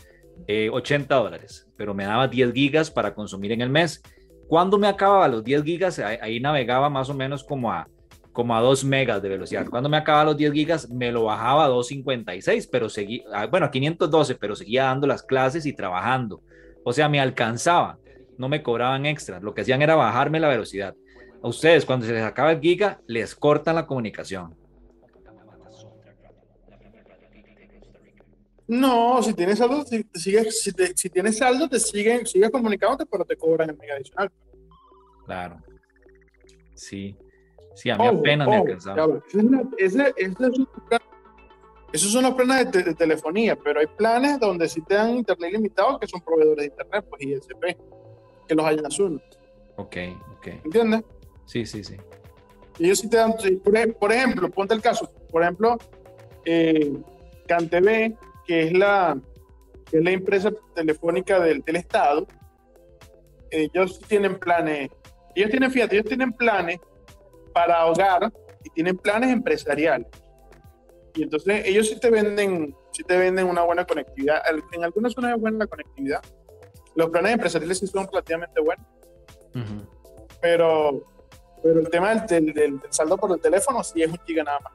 [0.47, 4.01] 80 eh, dólares, pero me daba 10 gigas para consumir en el mes.
[4.47, 7.87] Cuando me acababa los 10 gigas, ahí, navegaba más o menos como a,
[8.31, 9.65] como a 2 megas de velocidad.
[9.69, 13.71] Cuando me acababa los 10 gigas, me lo bajaba a 256, pero seguía, bueno, a
[13.71, 16.41] 512, pero seguía dando las clases y trabajando.
[16.83, 17.97] O sea, me alcanzaba
[18.37, 20.95] no me cobraban extra, lo que hacían era bajarme la velocidad.
[21.41, 24.55] A ustedes, cuando se les acaba el giga, les cortan la comunicación.
[28.67, 30.03] No, si tienes saldo, si,
[30.95, 34.31] si, tienes saldo, te siguen, sigues comunicándote, pero te cobran el mega adicional.
[35.25, 35.61] Claro.
[36.73, 37.15] Sí.
[37.75, 39.21] Sí, a mí apenas me alcanzaba.
[41.91, 45.99] esos son los planes de, telefonía, pero hay planes donde sí te dan internet limitado
[45.99, 47.94] que son proveedores de internet, pues ISP
[48.47, 49.21] que los hay en azul.
[49.77, 49.97] Ok,
[50.37, 50.47] ok.
[50.65, 51.03] ¿Entiendes?
[51.45, 51.95] Sí, sí, sí.
[52.77, 53.33] Y ellos sí te dan,
[53.99, 55.77] por, ejemplo, ponte el caso, por ejemplo,
[56.43, 56.93] eh,
[57.47, 59.17] CanTV, que es la,
[59.89, 62.27] que es la empresa telefónica del, del Estado,
[63.51, 64.89] ellos tienen planes,
[65.35, 66.79] ellos tienen, fíjate, ellos tienen planes
[67.53, 68.31] para hogar
[68.63, 70.07] y tienen planes empresariales.
[71.13, 74.41] Y entonces ellos sí te venden, sí te venden una buena conectividad.
[74.73, 76.21] En algunas zonas es buena la conectividad.
[76.95, 78.85] Los planes empresariales sí son relativamente buenos.
[80.41, 81.03] Pero,
[81.63, 84.73] pero el tema del, del, saldo por el teléfono sí es un giga nada más.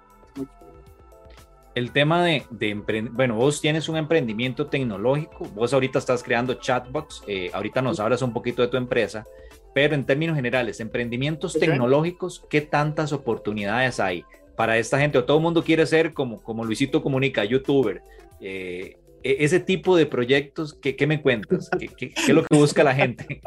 [1.74, 2.74] El tema de, de
[3.12, 8.22] bueno, vos tienes un emprendimiento tecnológico, vos ahorita estás creando chatbots, eh, ahorita nos hablas
[8.22, 9.24] un poquito de tu empresa,
[9.72, 14.24] pero en términos generales, emprendimientos tecnológicos, ¿qué tantas oportunidades hay
[14.56, 15.18] para esta gente?
[15.18, 18.02] O todo el mundo quiere ser como, como Luisito Comunica, youtuber.
[18.40, 21.70] Eh, ese tipo de proyectos, ¿qué, qué me cuentas?
[21.78, 23.40] ¿Qué, ¿Qué, es lo que busca la gente?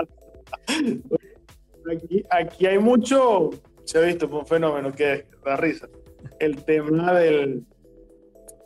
[1.91, 3.49] Aquí, aquí hay mucho,
[3.83, 5.89] se ha visto un fenómeno que da risa.
[6.39, 7.65] El tema del,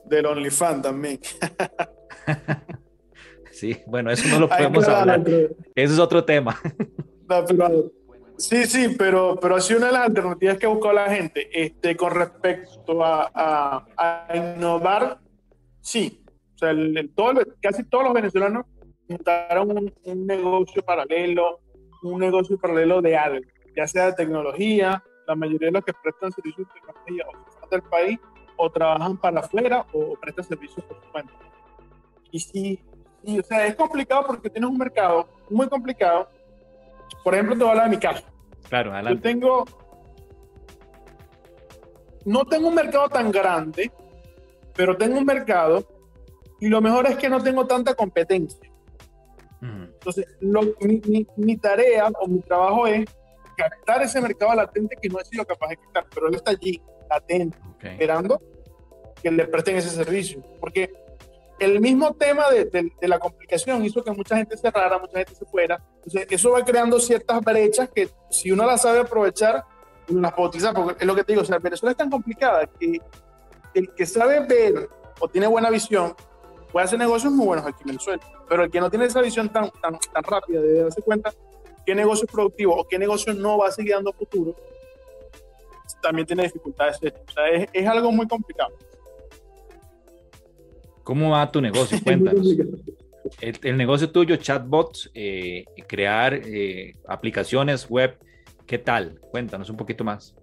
[0.05, 1.19] del OnlyFans también.
[3.51, 5.23] sí, bueno, eso no lo podemos hablar.
[5.27, 6.59] Eso es otro tema.
[8.37, 11.95] sí, sí, pero, pero así una de las alternativas que ha buscado la gente este,
[11.95, 15.19] con respecto a, a, innovar,
[15.81, 16.23] sí.
[16.57, 18.65] O sea, el, todo, casi todos los venezolanos
[19.07, 21.59] montaron un, negocio paralelo,
[22.01, 26.31] un negocio paralelo de algo, ya sea de tecnología, la mayoría de los que prestan
[26.31, 27.25] servicios de tecnología
[27.63, 28.19] o del país
[28.55, 31.33] o trabajan para afuera o prestan servicios por su cuenta.
[32.31, 32.79] Y sí,
[33.23, 36.27] sí, o sea, es complicado porque tienes un mercado muy complicado.
[37.23, 38.25] Por ejemplo, te voy a hablar de mi caso.
[38.67, 39.15] Claro, adelante.
[39.15, 39.65] Yo tengo.
[42.25, 43.91] No tengo un mercado tan grande,
[44.73, 45.85] pero tengo un mercado
[46.59, 48.71] y lo mejor es que no tengo tanta competencia.
[49.61, 53.05] Entonces, mi, mi, tarea o mi trabajo es
[53.57, 56.81] captar ese mercado latente que no he sido capaz de quitar, pero él está allí
[57.09, 58.41] atento, esperando
[59.21, 60.41] que le presten ese servicio.
[60.59, 60.93] Porque
[61.59, 65.45] el mismo tema de, de, la complicación hizo que mucha gente cerrara, mucha gente se
[65.45, 65.83] fuera.
[65.95, 69.65] Entonces, eso va creando ciertas brechas que si uno las sabe aprovechar,
[70.09, 70.73] uno las puede utilizar.
[70.73, 73.01] Porque es lo que te digo, o sea, Venezuela es tan complicada que
[73.73, 74.87] el que sabe ver
[75.19, 76.15] o tiene buena visión
[76.77, 78.21] puede hacer negocios muy buenos aquí en Venezuela.
[78.47, 81.33] Pero el que no tiene esa visión tan, tan, tan rápida de darse cuenta
[81.83, 84.55] qué negocio es productivo o qué negocio no va a seguir dando futuro,
[86.03, 86.97] también tiene dificultades.
[86.97, 88.75] O sea, es, algo muy complicado.
[91.01, 91.97] ¿Cómo va tu negocio?
[92.03, 92.45] Cuéntanos.
[93.41, 98.19] El, negocio tuyo, chatbots, eh, crear eh, aplicaciones web,
[98.67, 99.19] ¿qué tal?
[99.31, 100.35] Cuéntanos un poquito más.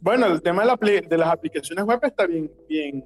[0.00, 3.02] Bueno, el tema de, de las aplicaciones web está bien, bien,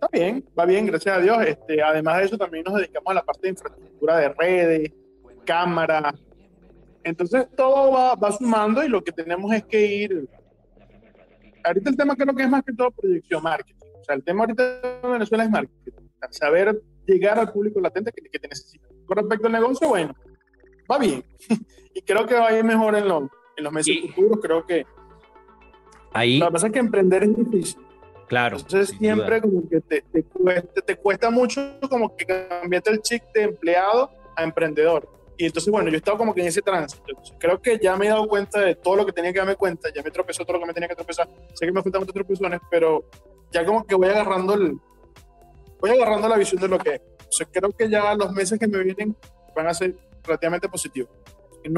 [0.00, 1.38] está bien, va bien, gracias a Dios.
[1.46, 4.92] Este, además de eso, también nos dedicamos a la parte de infraestructura de redes,
[5.44, 6.14] cámara,
[7.02, 10.28] entonces todo va, va, sumando y lo que tenemos es que ir.
[11.64, 13.74] Ahorita el tema creo que es más que todo proyección marketing.
[14.00, 15.92] O sea, el tema ahorita en Venezuela es marketing.
[16.30, 18.86] Saber llegar al público latente que, que te necesita.
[19.06, 20.14] Con respecto al negocio, bueno,
[20.90, 21.24] va bien.
[21.94, 23.24] y creo que va a ir mejor en, los,
[23.56, 24.38] en los meses futuros.
[24.42, 24.86] Creo que.
[26.12, 26.38] Ahí.
[26.38, 27.89] Lo que pasa es que emprender es difícil.
[28.30, 28.56] Claro.
[28.56, 33.22] Entonces siempre como que te, te, cuesta, te cuesta mucho como que cambiarte el chip
[33.34, 37.02] de empleado a emprendedor y entonces, bueno, yo he estado como que en ese tránsito.
[37.38, 39.88] creo que ya me he dado cuenta de todo lo que tenía que darme cuenta.
[39.92, 41.30] Ya me tropezó todo lo que me tenía que tropezar.
[41.54, 43.06] Sé que me faltan muchas tropezones, pero
[43.50, 44.76] ya como que voy agarrando el,
[45.80, 47.00] voy agarrando la visión de lo que es.
[47.12, 49.16] Entonces, creo que ya los meses que me vienen
[49.56, 51.10] van a ser relativamente positivos.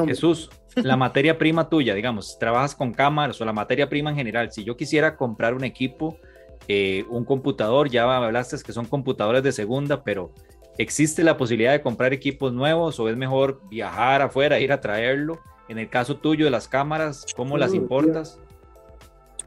[0.07, 4.51] Jesús, la materia prima tuya, digamos, trabajas con cámaras o la materia prima en general.
[4.51, 6.17] Si yo quisiera comprar un equipo,
[6.67, 10.31] eh, un computador, ya hablaste que son computadores de segunda, pero
[10.77, 15.39] ¿Existe la posibilidad de comprar equipos nuevos o es mejor viajar afuera, ir a traerlo?
[15.69, 18.39] En el caso tuyo de las cámaras, ¿cómo las importas?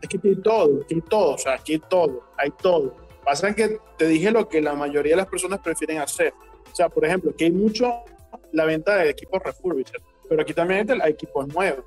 [0.01, 2.95] Es que hay todo, hay todo, o sea, aquí hay todo, hay todo.
[3.25, 6.33] Pasa que te dije lo que la mayoría de las personas prefieren hacer.
[6.71, 8.05] O sea, por ejemplo, que hay mucho
[8.53, 11.85] la venta de equipos refurbished, pero aquí también hay equipos nuevos.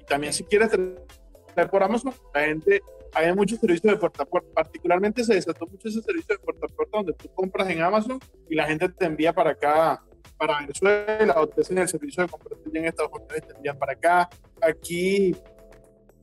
[0.00, 2.82] Y también si quieres traer por Amazon, la gente
[3.14, 4.50] hay muchos servicios de puerta a puerta.
[4.54, 8.18] Particularmente se desató mucho ese servicio de puerta a puerta donde tú compras en Amazon
[8.48, 10.02] y la gente te envía para acá,
[10.38, 13.78] para Venezuela, o te hacen el servicio de comprar en Estados Unidos y te envían
[13.78, 14.30] para acá.
[14.60, 15.36] Aquí,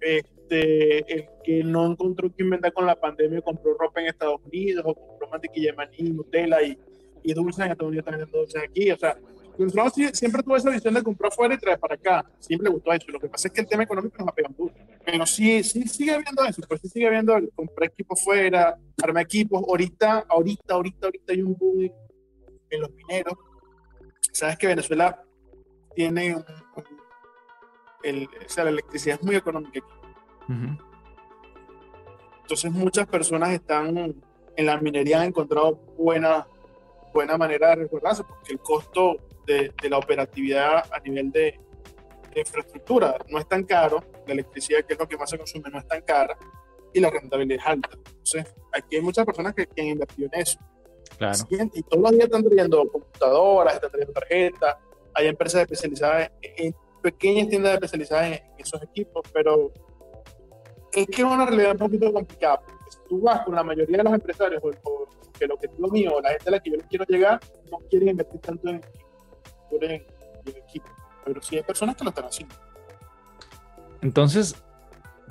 [0.02, 4.84] este, el que no encontró quien venda con la pandemia compró ropa en Estados Unidos
[4.88, 6.78] o compró mantequilla de maní, Nutella y,
[7.24, 8.92] y dulces en Estados Unidos también dulces aquí.
[8.92, 9.18] O sea,
[9.66, 12.26] nosotros siempre tuve esa visión de comprar fuera y traer para acá.
[12.40, 13.12] Siempre le gustó eso.
[13.12, 14.76] Lo que pasa es que el tema económico nos ha pegado mucho.
[15.06, 16.62] Pero sí, sí sigue habiendo eso.
[16.68, 19.64] Pues sí sigue habiendo el comprar equipos fuera, armar equipos.
[19.68, 21.92] Ahorita, ahorita, ahorita, ahorita hay un boom
[22.70, 23.34] en los mineros.
[24.32, 25.24] Sabes que Venezuela
[25.96, 26.46] tiene un,
[28.04, 30.78] el, o sea, la electricidad es muy económica aquí.
[32.42, 34.16] Entonces muchas personas están
[34.60, 36.48] en la minería han encontrado buena,
[37.14, 39.18] buena manera de resguardarse, porque el costo
[39.50, 41.60] de, la operatividad a nivel de,
[42.36, 45.80] infraestructura no es tan caro, la electricidad, que es lo que más se consume, no
[45.80, 46.38] es tan cara,
[46.94, 47.90] y la rentabilidad es alta.
[47.96, 50.60] Entonces, aquí hay muchas personas que, han invertido en eso.
[51.18, 51.38] Claro.
[51.74, 54.78] Y todos los días están trayendo computadoras, están trayendo tarjetas,
[55.16, 59.74] hay empresas especializadas en, pequeñas tiendas especializadas en, esos equipos, pero
[60.94, 62.62] es que es una realidad un poquito complicada.
[62.62, 65.08] Porque si tú vas con la mayoría de los empresarios o,
[65.38, 67.06] que lo que es lo mío, o la gente a la que yo les quiero
[67.06, 67.40] llegar,
[67.72, 68.82] no quieren invertir tanto en,
[70.46, 70.92] equipos.
[71.26, 72.56] Pero sí hay personas que lo están haciendo.
[74.02, 74.56] Entonces,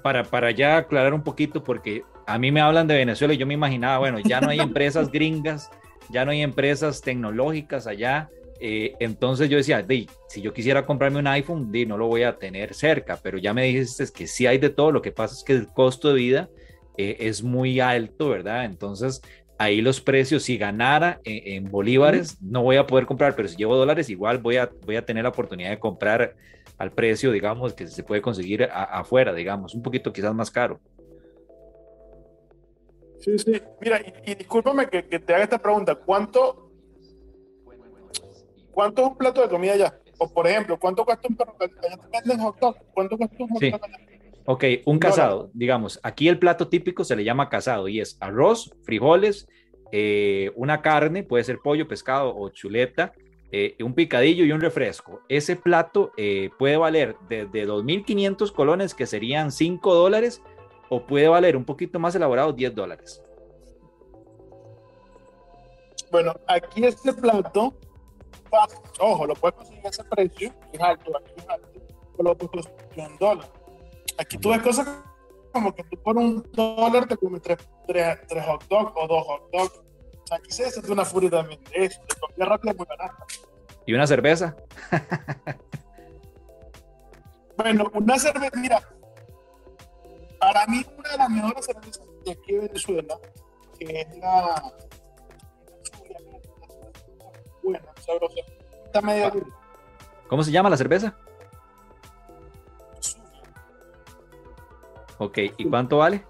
[0.03, 3.46] para, para ya aclarar un poquito, porque a mí me hablan de Venezuela y yo
[3.46, 5.70] me imaginaba, bueno, ya no hay empresas gringas,
[6.11, 8.29] ya no hay empresas tecnológicas allá.
[8.61, 9.87] Eh, entonces yo decía,
[10.29, 13.64] si yo quisiera comprarme un iPhone, no lo voy a tener cerca, pero ya me
[13.64, 16.48] dijiste que sí hay de todo, lo que pasa es que el costo de vida
[16.96, 18.64] eh, es muy alto, ¿verdad?
[18.64, 19.22] Entonces
[19.58, 23.76] ahí los precios, si ganara en, bolívares, no voy a poder comprar, pero si llevo
[23.76, 26.36] dólares, igual voy a, voy a tener la oportunidad de comprar
[26.78, 30.80] al precio, digamos, que se puede conseguir afuera, digamos, un poquito quizás más caro.
[33.18, 33.60] Sí, sí.
[33.80, 35.96] Mira, y, discúlpame que, te haga esta pregunta.
[35.96, 36.70] ¿Cuánto,
[38.70, 39.98] ¿Cuánto es un plato de comida allá?
[40.18, 41.56] O, por ejemplo, ¿cuánto cuesta un perro?
[42.94, 43.78] ¿Cuánto cuesta un hot dog?
[44.50, 48.74] Ok, un casado, digamos, aquí el plato típico se le llama casado y es arroz,
[48.82, 49.46] frijoles,
[49.92, 53.12] eh, una carne, puede ser pollo, pescado o chuleta,
[53.52, 55.20] eh, un picadillo y un refresco.
[55.28, 60.40] Ese plato eh, puede valer desde 2.500 colones, que serían 5 dólares,
[60.88, 63.22] o puede valer un poquito más elaborado, 10 dólares.
[66.11, 67.74] Bueno, aquí este plato,
[68.98, 71.68] ojo, lo puedes conseguir a ese precio, es alto, aquí es alto,
[72.16, 73.57] pero lo puedes conseguir en dólares.
[74.18, 74.88] Aquí tú ves cosas
[75.52, 79.50] como que tú por un dólar te comes tres, tres, hot dogs o dos hot
[79.52, 79.78] dogs.
[79.78, 82.00] O sea, aquí se hace una furia también de eso.
[82.00, 83.24] De comida rápida muy barata.
[83.87, 84.57] ¿Y una cerveza?
[87.57, 88.83] bueno, una cerveza, mira,
[90.38, 93.18] para mí una de las mejores cervezas de aquí de Venezuela,
[93.78, 94.72] que es la
[97.62, 98.35] buena, sabrosa,
[98.85, 99.46] está dura.
[100.28, 101.16] ¿Cómo se llama la cerveza?
[105.18, 106.24] Ok, ¿y cuánto vale?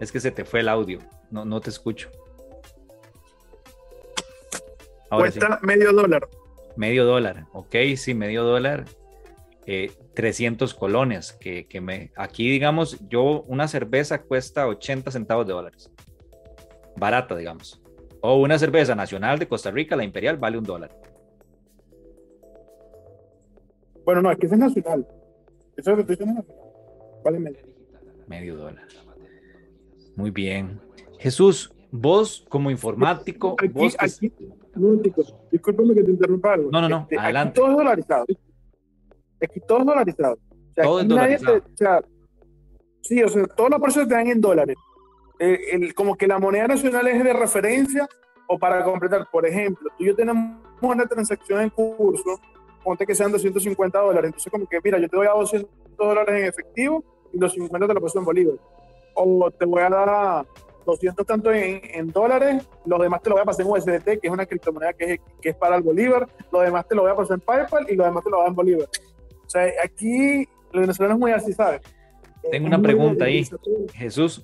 [0.00, 0.98] Es que se te fue el audio,
[1.30, 2.10] no, no te escucho.
[5.10, 6.28] Cuesta medio dólar.
[6.76, 8.84] Medio dólar, ok, sí, medio dólar.
[10.14, 15.52] 300 eh, colones, que, que, me, aquí digamos, yo una cerveza cuesta 80 centavos de
[15.52, 15.90] dólares.
[16.96, 17.80] Barata, digamos.
[18.20, 20.90] O una cerveza nacional de Costa Rica, la imperial, vale un dólar.
[24.04, 25.06] Bueno, no, es que es nacional.
[25.76, 26.44] Eso es lo que estoy diciendo
[27.24, 27.58] Vale medio.
[28.26, 28.84] Medio dólar.
[30.16, 30.80] Muy bien.
[31.18, 33.56] Jesús, vos como informático.
[33.58, 34.32] Aquí, vos aquí,
[34.74, 35.00] no,
[35.50, 36.70] discúlpame que te interrumpa algo.
[36.70, 37.60] No, no, no, este, adelante.
[37.60, 38.26] todo es dolarizado.
[39.42, 40.34] Aquí todo es dolarizado.
[40.34, 41.56] O sea, todo es dolarizado.
[41.58, 42.04] o sea,
[43.02, 44.76] sí, o sea, todos los precios te dan en dólares.
[45.38, 48.08] el, como que la moneda nacional es de referencia
[48.48, 49.28] o para completar.
[49.30, 52.40] Por ejemplo, tú y yo tenemos una transacción en curso
[52.82, 54.28] ponte que sean 250 dólares.
[54.28, 57.52] Entonces, como que, mira, yo te voy a dar 200 dólares en efectivo y los
[57.52, 58.54] 50 te lo paso en bolívar.
[59.14, 60.46] O te voy a dar
[60.86, 64.20] 200 tanto en, en, dólares, los demás te lo voy a pasar en USDT, que
[64.22, 67.10] es una criptomoneda que es, que es para el bolívar, los demás te lo voy
[67.10, 68.88] a pasar en PayPal y los demás te lo voy a dar en bolívar.
[69.46, 71.80] O sea, aquí los venezolanos es muy así, ¿sabes?
[72.50, 73.46] Tengo una pregunta ahí,
[73.92, 74.42] Jesús.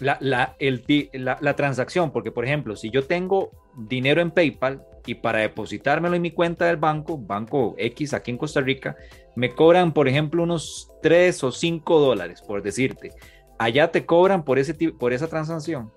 [0.00, 4.84] La, la, el, la, la transacción, porque por ejemplo, si yo tengo dinero en PayPal,
[5.06, 8.96] y para depositármelo en mi cuenta del banco, banco X aquí en Costa Rica,
[9.36, 13.12] me cobran, por ejemplo, unos 3 o 5 dólares, por decirte.
[13.58, 15.92] Allá te cobran por, ese, por esa transacción.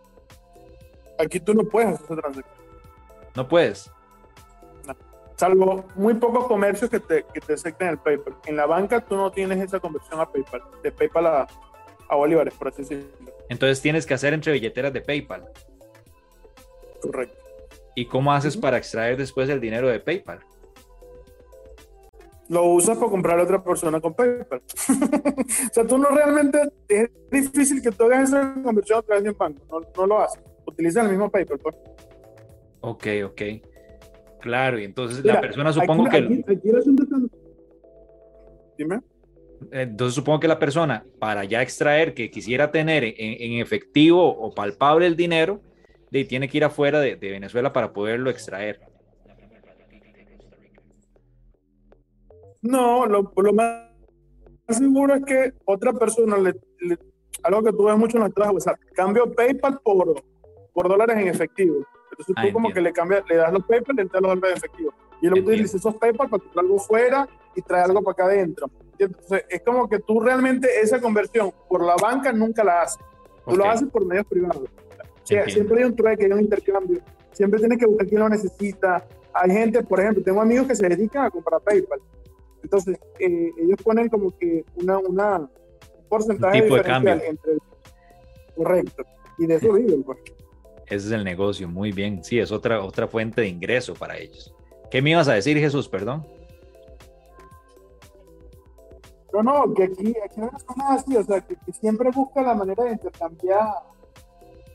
[1.17, 2.55] Aquí tú no puedes hacer esa transacción.
[3.35, 3.91] No puedes.
[5.35, 8.35] Salvo muy pocos comercios que te, que te acepten el PayPal.
[8.45, 11.47] En la banca tú no tienes esa conversión a PayPal, de PayPal a,
[12.09, 13.38] a bolívares, por así decirlo.
[13.49, 15.45] Entonces tienes que hacer entre billeteras de PayPal.
[17.01, 17.37] Correcto.
[17.95, 20.39] ¿Y cómo haces para extraer después el dinero de PayPal?
[22.47, 24.61] Lo usas para comprar a otra persona con PayPal.
[25.69, 29.29] o sea, tú no realmente, es difícil que tú hagas esa conversión a través de
[29.31, 30.41] un banco, no, lo haces.
[30.65, 31.59] Utiliza el mismo PayPal.
[31.59, 31.75] Pues.
[32.81, 33.41] Ok, ok.
[34.41, 36.17] Claro, y entonces la persona supongo que...
[36.17, 36.43] Aquí,
[38.77, 39.01] Dime.
[39.71, 45.05] Entonces supongo que la persona, para ya extraer, que quisiera tener en efectivo o palpable
[45.05, 45.61] el dinero,
[46.11, 48.79] y tiene que ir afuera de, Venezuela para poderlo extraer.
[52.61, 53.87] No, lo, más
[54.67, 56.53] seguro es que otra persona le,
[57.43, 60.21] algo que tú ves mucho en las clases, o sea, cambio PayPal por,
[60.73, 61.85] por dólares en efectivo.
[62.11, 62.73] Entonces tú Ah, como entiendo.
[62.73, 64.93] que le cambias, le das los PayPal y le das los dólares en efectivo.
[65.21, 68.69] Y él utiliza esos PayPal para comprar algo fuera y trae algo para acá adentro.
[69.05, 72.99] Entonces es como que tú realmente esa conversión por la banca nunca la haces.
[73.47, 73.69] Tú lo Ok.
[73.71, 74.63] haces por medios privados.
[74.63, 77.01] O sea, siempre hay un trueque, hay un intercambio.
[77.31, 79.05] Siempre tienes que buscar quién lo necesita.
[79.33, 81.99] Hay gente, por ejemplo, tengo amigos que se dedican a comprar PayPal.
[82.63, 85.49] Entonces, eh, ellos ponen como que una, una, un
[86.09, 87.13] porcentaje Un tipo de cambio.
[87.13, 87.53] entre...
[88.55, 89.03] Correcto.
[89.37, 90.17] Y de eso viven, pues.
[90.87, 92.23] Ese es el negocio, muy bien.
[92.23, 94.53] Sí, es otra, otra fuente de ingreso para ellos.
[94.91, 95.87] ¿Qué me ibas a decir, Jesús?
[95.87, 96.27] Perdón.
[99.33, 102.41] No, no, que aquí, aquí no son nada así, o sea, que, que siempre busca
[102.41, 103.73] la manera de intercambiar,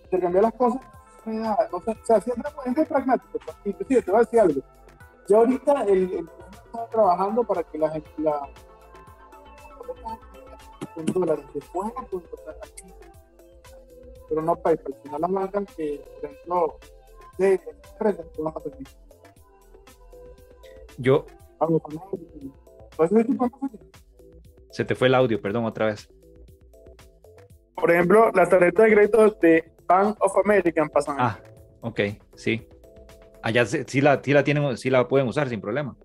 [0.05, 0.81] intercambiar las cosas.
[1.27, 3.39] no sé, o sea, siempre es pragmático.
[3.45, 3.57] pues.
[3.65, 4.61] Inclusive, te voy a decir algo.
[5.29, 6.29] Yo ahorita el, el
[6.67, 8.49] está trabajando para que la gente, la,
[10.95, 12.95] con dólares de fuera, pues, o sea, aquí,
[14.29, 16.79] pero no PayPal, sino las marcas que, por ejemplo,
[17.39, 17.61] de
[17.93, 18.73] empresas que van a hacer
[20.99, 21.27] Yo,
[21.59, 22.21] algo con cosas.
[24.75, 26.09] Se te fue el audio, perdón, otra vez.
[27.77, 31.14] Por ejemplo, la tarjeta de crédito de Bank of America pasan.
[31.16, 31.39] Ah,
[31.81, 32.01] ok,
[32.35, 32.66] sí.
[33.41, 35.97] Allá sí la, sí la tienen, sí la pueden usar sin problema.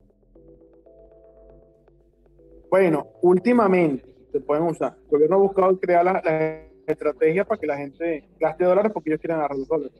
[2.70, 4.96] Bueno, últimamente se pueden usar.
[5.06, 9.10] El gobierno ha buscado crear las las estrategias para que la gente gaste dólares porque
[9.10, 10.00] ellos quieren agarrar los dólares.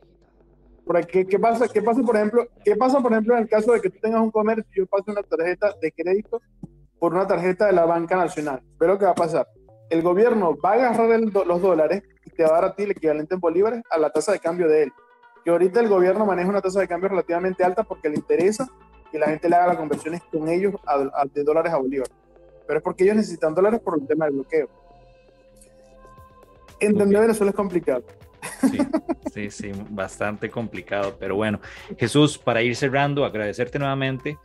[0.86, 1.66] Por ¿qué, qué pasa?
[1.66, 2.46] ¿Qué pasa, por ejemplo?
[2.64, 4.86] ¿Qué pasa, por ejemplo, en el caso de que tú tengas un comercio y yo
[4.86, 6.40] pase una tarjeta de crédito
[7.00, 8.62] por una tarjeta de la banca nacional?
[8.78, 9.48] Pero ¿qué va a pasar?
[9.88, 12.84] El gobierno va a agarrar el los dólares y te va a dar a ti
[12.84, 14.92] el equivalente en bolívares a la tasa de cambio de él.
[15.44, 18.68] Que ahorita el gobierno maneja una tasa de cambio relativamente alta porque le interesa
[19.10, 22.12] que la gente le haga las conversiones con ellos a- a- de dólares a bolívares
[22.66, 24.68] pero es porque ellos necesitan dólares por el tema del bloqueo.
[26.78, 27.22] Entender Ok.
[27.22, 28.04] Venezuela es complicado.
[28.70, 28.78] Sí,
[29.34, 31.16] sí, sí, bastante complicado.
[31.18, 31.58] Pero bueno,
[31.98, 34.38] Jesús, para ir cerrando, agradecerte nuevamente.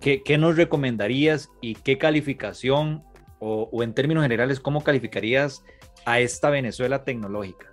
[0.00, 3.04] ¿Qué, qué nos recomendarías y qué calificación
[3.38, 5.62] o, o en términos generales, cómo calificarías
[6.06, 7.70] a esta Venezuela tecnológica?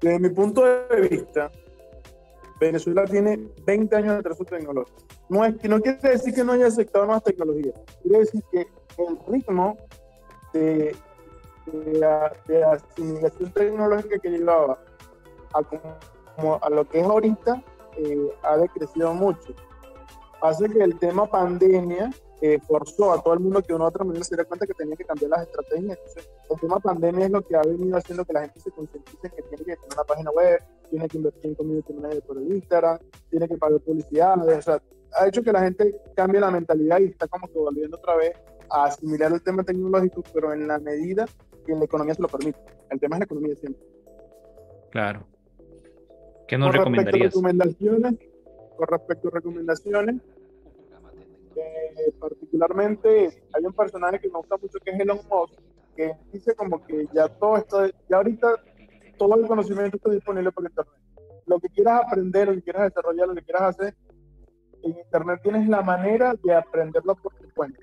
[0.00, 1.50] Desde mi punto de vista,
[2.60, 5.02] Venezuela tiene 20 años de retraso tecnológico.
[5.28, 8.60] No, es, no quiere decir que no haya aceptado nuevas tecnologías, quiere decir que
[8.98, 9.76] el ritmo
[10.52, 10.94] de,
[11.66, 14.78] de, a- de asimilación tecnológica que llevaba
[15.52, 15.60] a,
[16.38, 17.62] como a lo que es ahorita
[17.96, 19.54] eh, ha decrecido mucho.
[20.40, 22.10] Hace que el tema pandemia
[22.40, 24.66] eh, forzó a todo el mundo que de una u otra manera se diera cuenta
[24.66, 25.98] que tenía que cambiar las estrategias.
[25.98, 29.18] Entonces, el tema pandemia es lo que ha venido haciendo que la gente se concientice
[29.26, 32.38] en que tiene que tener una página web, tiene que invertir en community manager por
[32.38, 32.98] el Instagram,
[33.30, 34.80] tiene que pagar publicidad, o sea,
[35.18, 38.32] ha hecho que la gente cambie la mentalidad y está como que volviendo otra vez
[38.70, 41.26] a asimilar el tema tecnológico, pero en la medida
[41.66, 42.60] que la economía se lo permite.
[42.90, 43.82] El tema es la economía siempre.
[44.90, 45.26] Claro.
[46.48, 47.34] ¿Qué nos con recomendarías?
[47.34, 48.14] Recomendaciones,
[48.76, 50.16] con respecto a recomendaciones,
[51.54, 55.60] eh, particularmente hay un personaje que me gusta mucho que es Elon Musk,
[55.94, 58.54] que dice como que ya todo esto, ya ahorita
[59.18, 60.94] todo el conocimiento está disponible por internet.
[61.44, 63.94] Lo que quieras aprender, lo que quieras desarrollar, lo que quieras hacer,
[64.82, 67.82] en internet tienes la manera de aprenderlo por tu cuenta.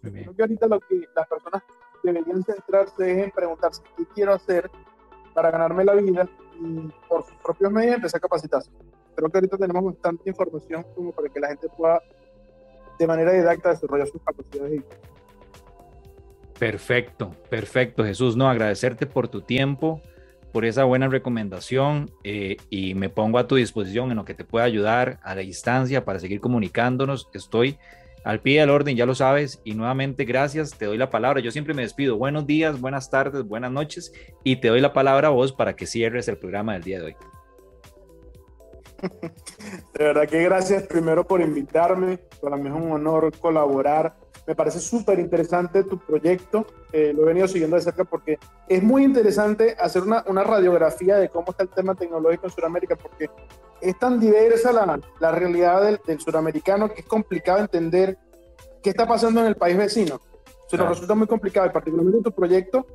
[0.00, 1.62] Creo que ahorita lo que las personas
[2.04, 4.70] deberían centrarse es en preguntarse qué quiero hacer
[5.32, 6.28] para ganarme la vida
[6.60, 8.70] y por sus propios medios empezar a capacitarse.
[9.14, 12.02] Creo que ahorita tenemos bastante información como para que la gente pueda
[12.98, 14.82] de manera didacta desarrollar sus capacidades.
[16.58, 18.36] Perfecto, perfecto, Jesús.
[18.36, 20.00] No, agradecerte por tu tiempo,
[20.52, 24.44] por esa buena recomendación eh, y me pongo a tu disposición en lo que te
[24.44, 27.28] pueda ayudar a la distancia para seguir comunicándonos.
[27.34, 27.78] Estoy
[28.24, 31.40] al pie del orden, ya lo sabes, y nuevamente gracias, te doy la palabra.
[31.40, 32.16] Yo siempre me despido.
[32.16, 34.12] Buenos días, buenas tardes, buenas noches
[34.42, 37.04] y te doy la palabra a vos para que cierres el programa del día de
[37.04, 37.16] hoy.
[39.98, 42.18] De verdad que gracias primero por invitarme.
[42.40, 44.16] Para mí es un honor colaborar.
[44.46, 46.66] Me parece súper interesante tu proyecto.
[46.92, 51.16] Eh, lo he venido siguiendo de cerca porque es muy interesante hacer una, una, radiografía
[51.16, 53.28] de cómo está el tema tecnológico en Sudamérica porque
[53.84, 58.18] es tan diversa la, la realidad del, del, suramericano que es complicado entender
[58.82, 60.20] qué está pasando en el país vecino.
[60.68, 62.86] Se nos resulta muy complicado y particularmente tu proyecto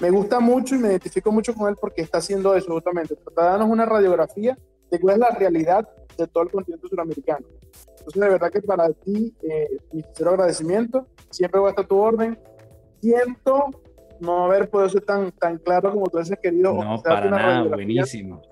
[0.00, 3.14] me gusta mucho y me identifico mucho con él porque está haciendo eso justamente.
[3.36, 4.58] Darnos una radiografía
[4.90, 7.46] de cuál es la realidad de todo el continente suramericano.
[7.98, 11.06] Entonces, de verdad que para ti, eh, mi sincero agradecimiento.
[11.30, 12.38] Siempre voy a estar a tu orden.
[13.00, 13.70] Siento
[14.20, 16.74] no haber podido ser tan, tan claro como tú hubieses querido.
[16.74, 18.42] No, para nada, buenísimo.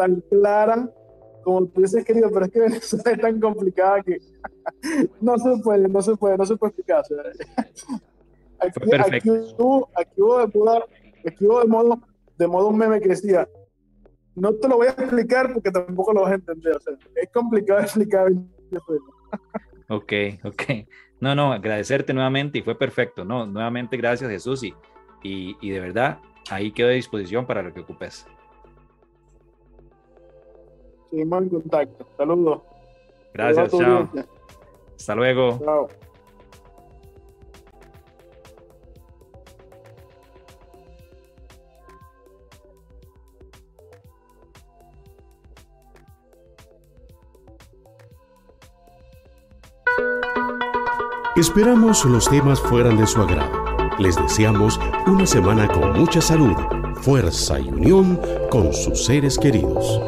[0.00, 0.90] Tan clara
[1.42, 4.18] como tú hubieses querido, pero es que Venezuela es tan complicada que
[5.20, 7.04] no se puede, no se puede, no se puede explicar.
[8.60, 8.80] aquí.
[9.16, 10.82] Aquí hubo, aquí hubo, de,
[11.26, 12.00] aquí hubo de, modo,
[12.38, 13.46] de modo un meme que decía,
[14.34, 16.76] no te lo voy a explicar porque tampoco lo vas a entender.
[16.76, 18.32] O sea, es complicado explicar.
[19.90, 20.12] ok,
[20.44, 20.62] ok.
[21.20, 23.22] No, no, agradecerte nuevamente y fue perfecto.
[23.22, 24.74] No, nuevamente gracias Jesús y,
[25.22, 26.20] y, y de verdad
[26.50, 28.26] ahí quedo a disposición para lo que ocupes.
[31.10, 32.06] Seguimos en contacto.
[32.16, 32.60] Saludos.
[33.34, 34.08] Gracias, chao.
[34.96, 35.58] Hasta luego.
[35.58, 35.88] Chao.
[51.36, 53.50] Esperamos los temas fueran de su agrado.
[53.98, 56.54] Les deseamos una semana con mucha salud,
[56.96, 60.00] fuerza y unión con sus seres queridos.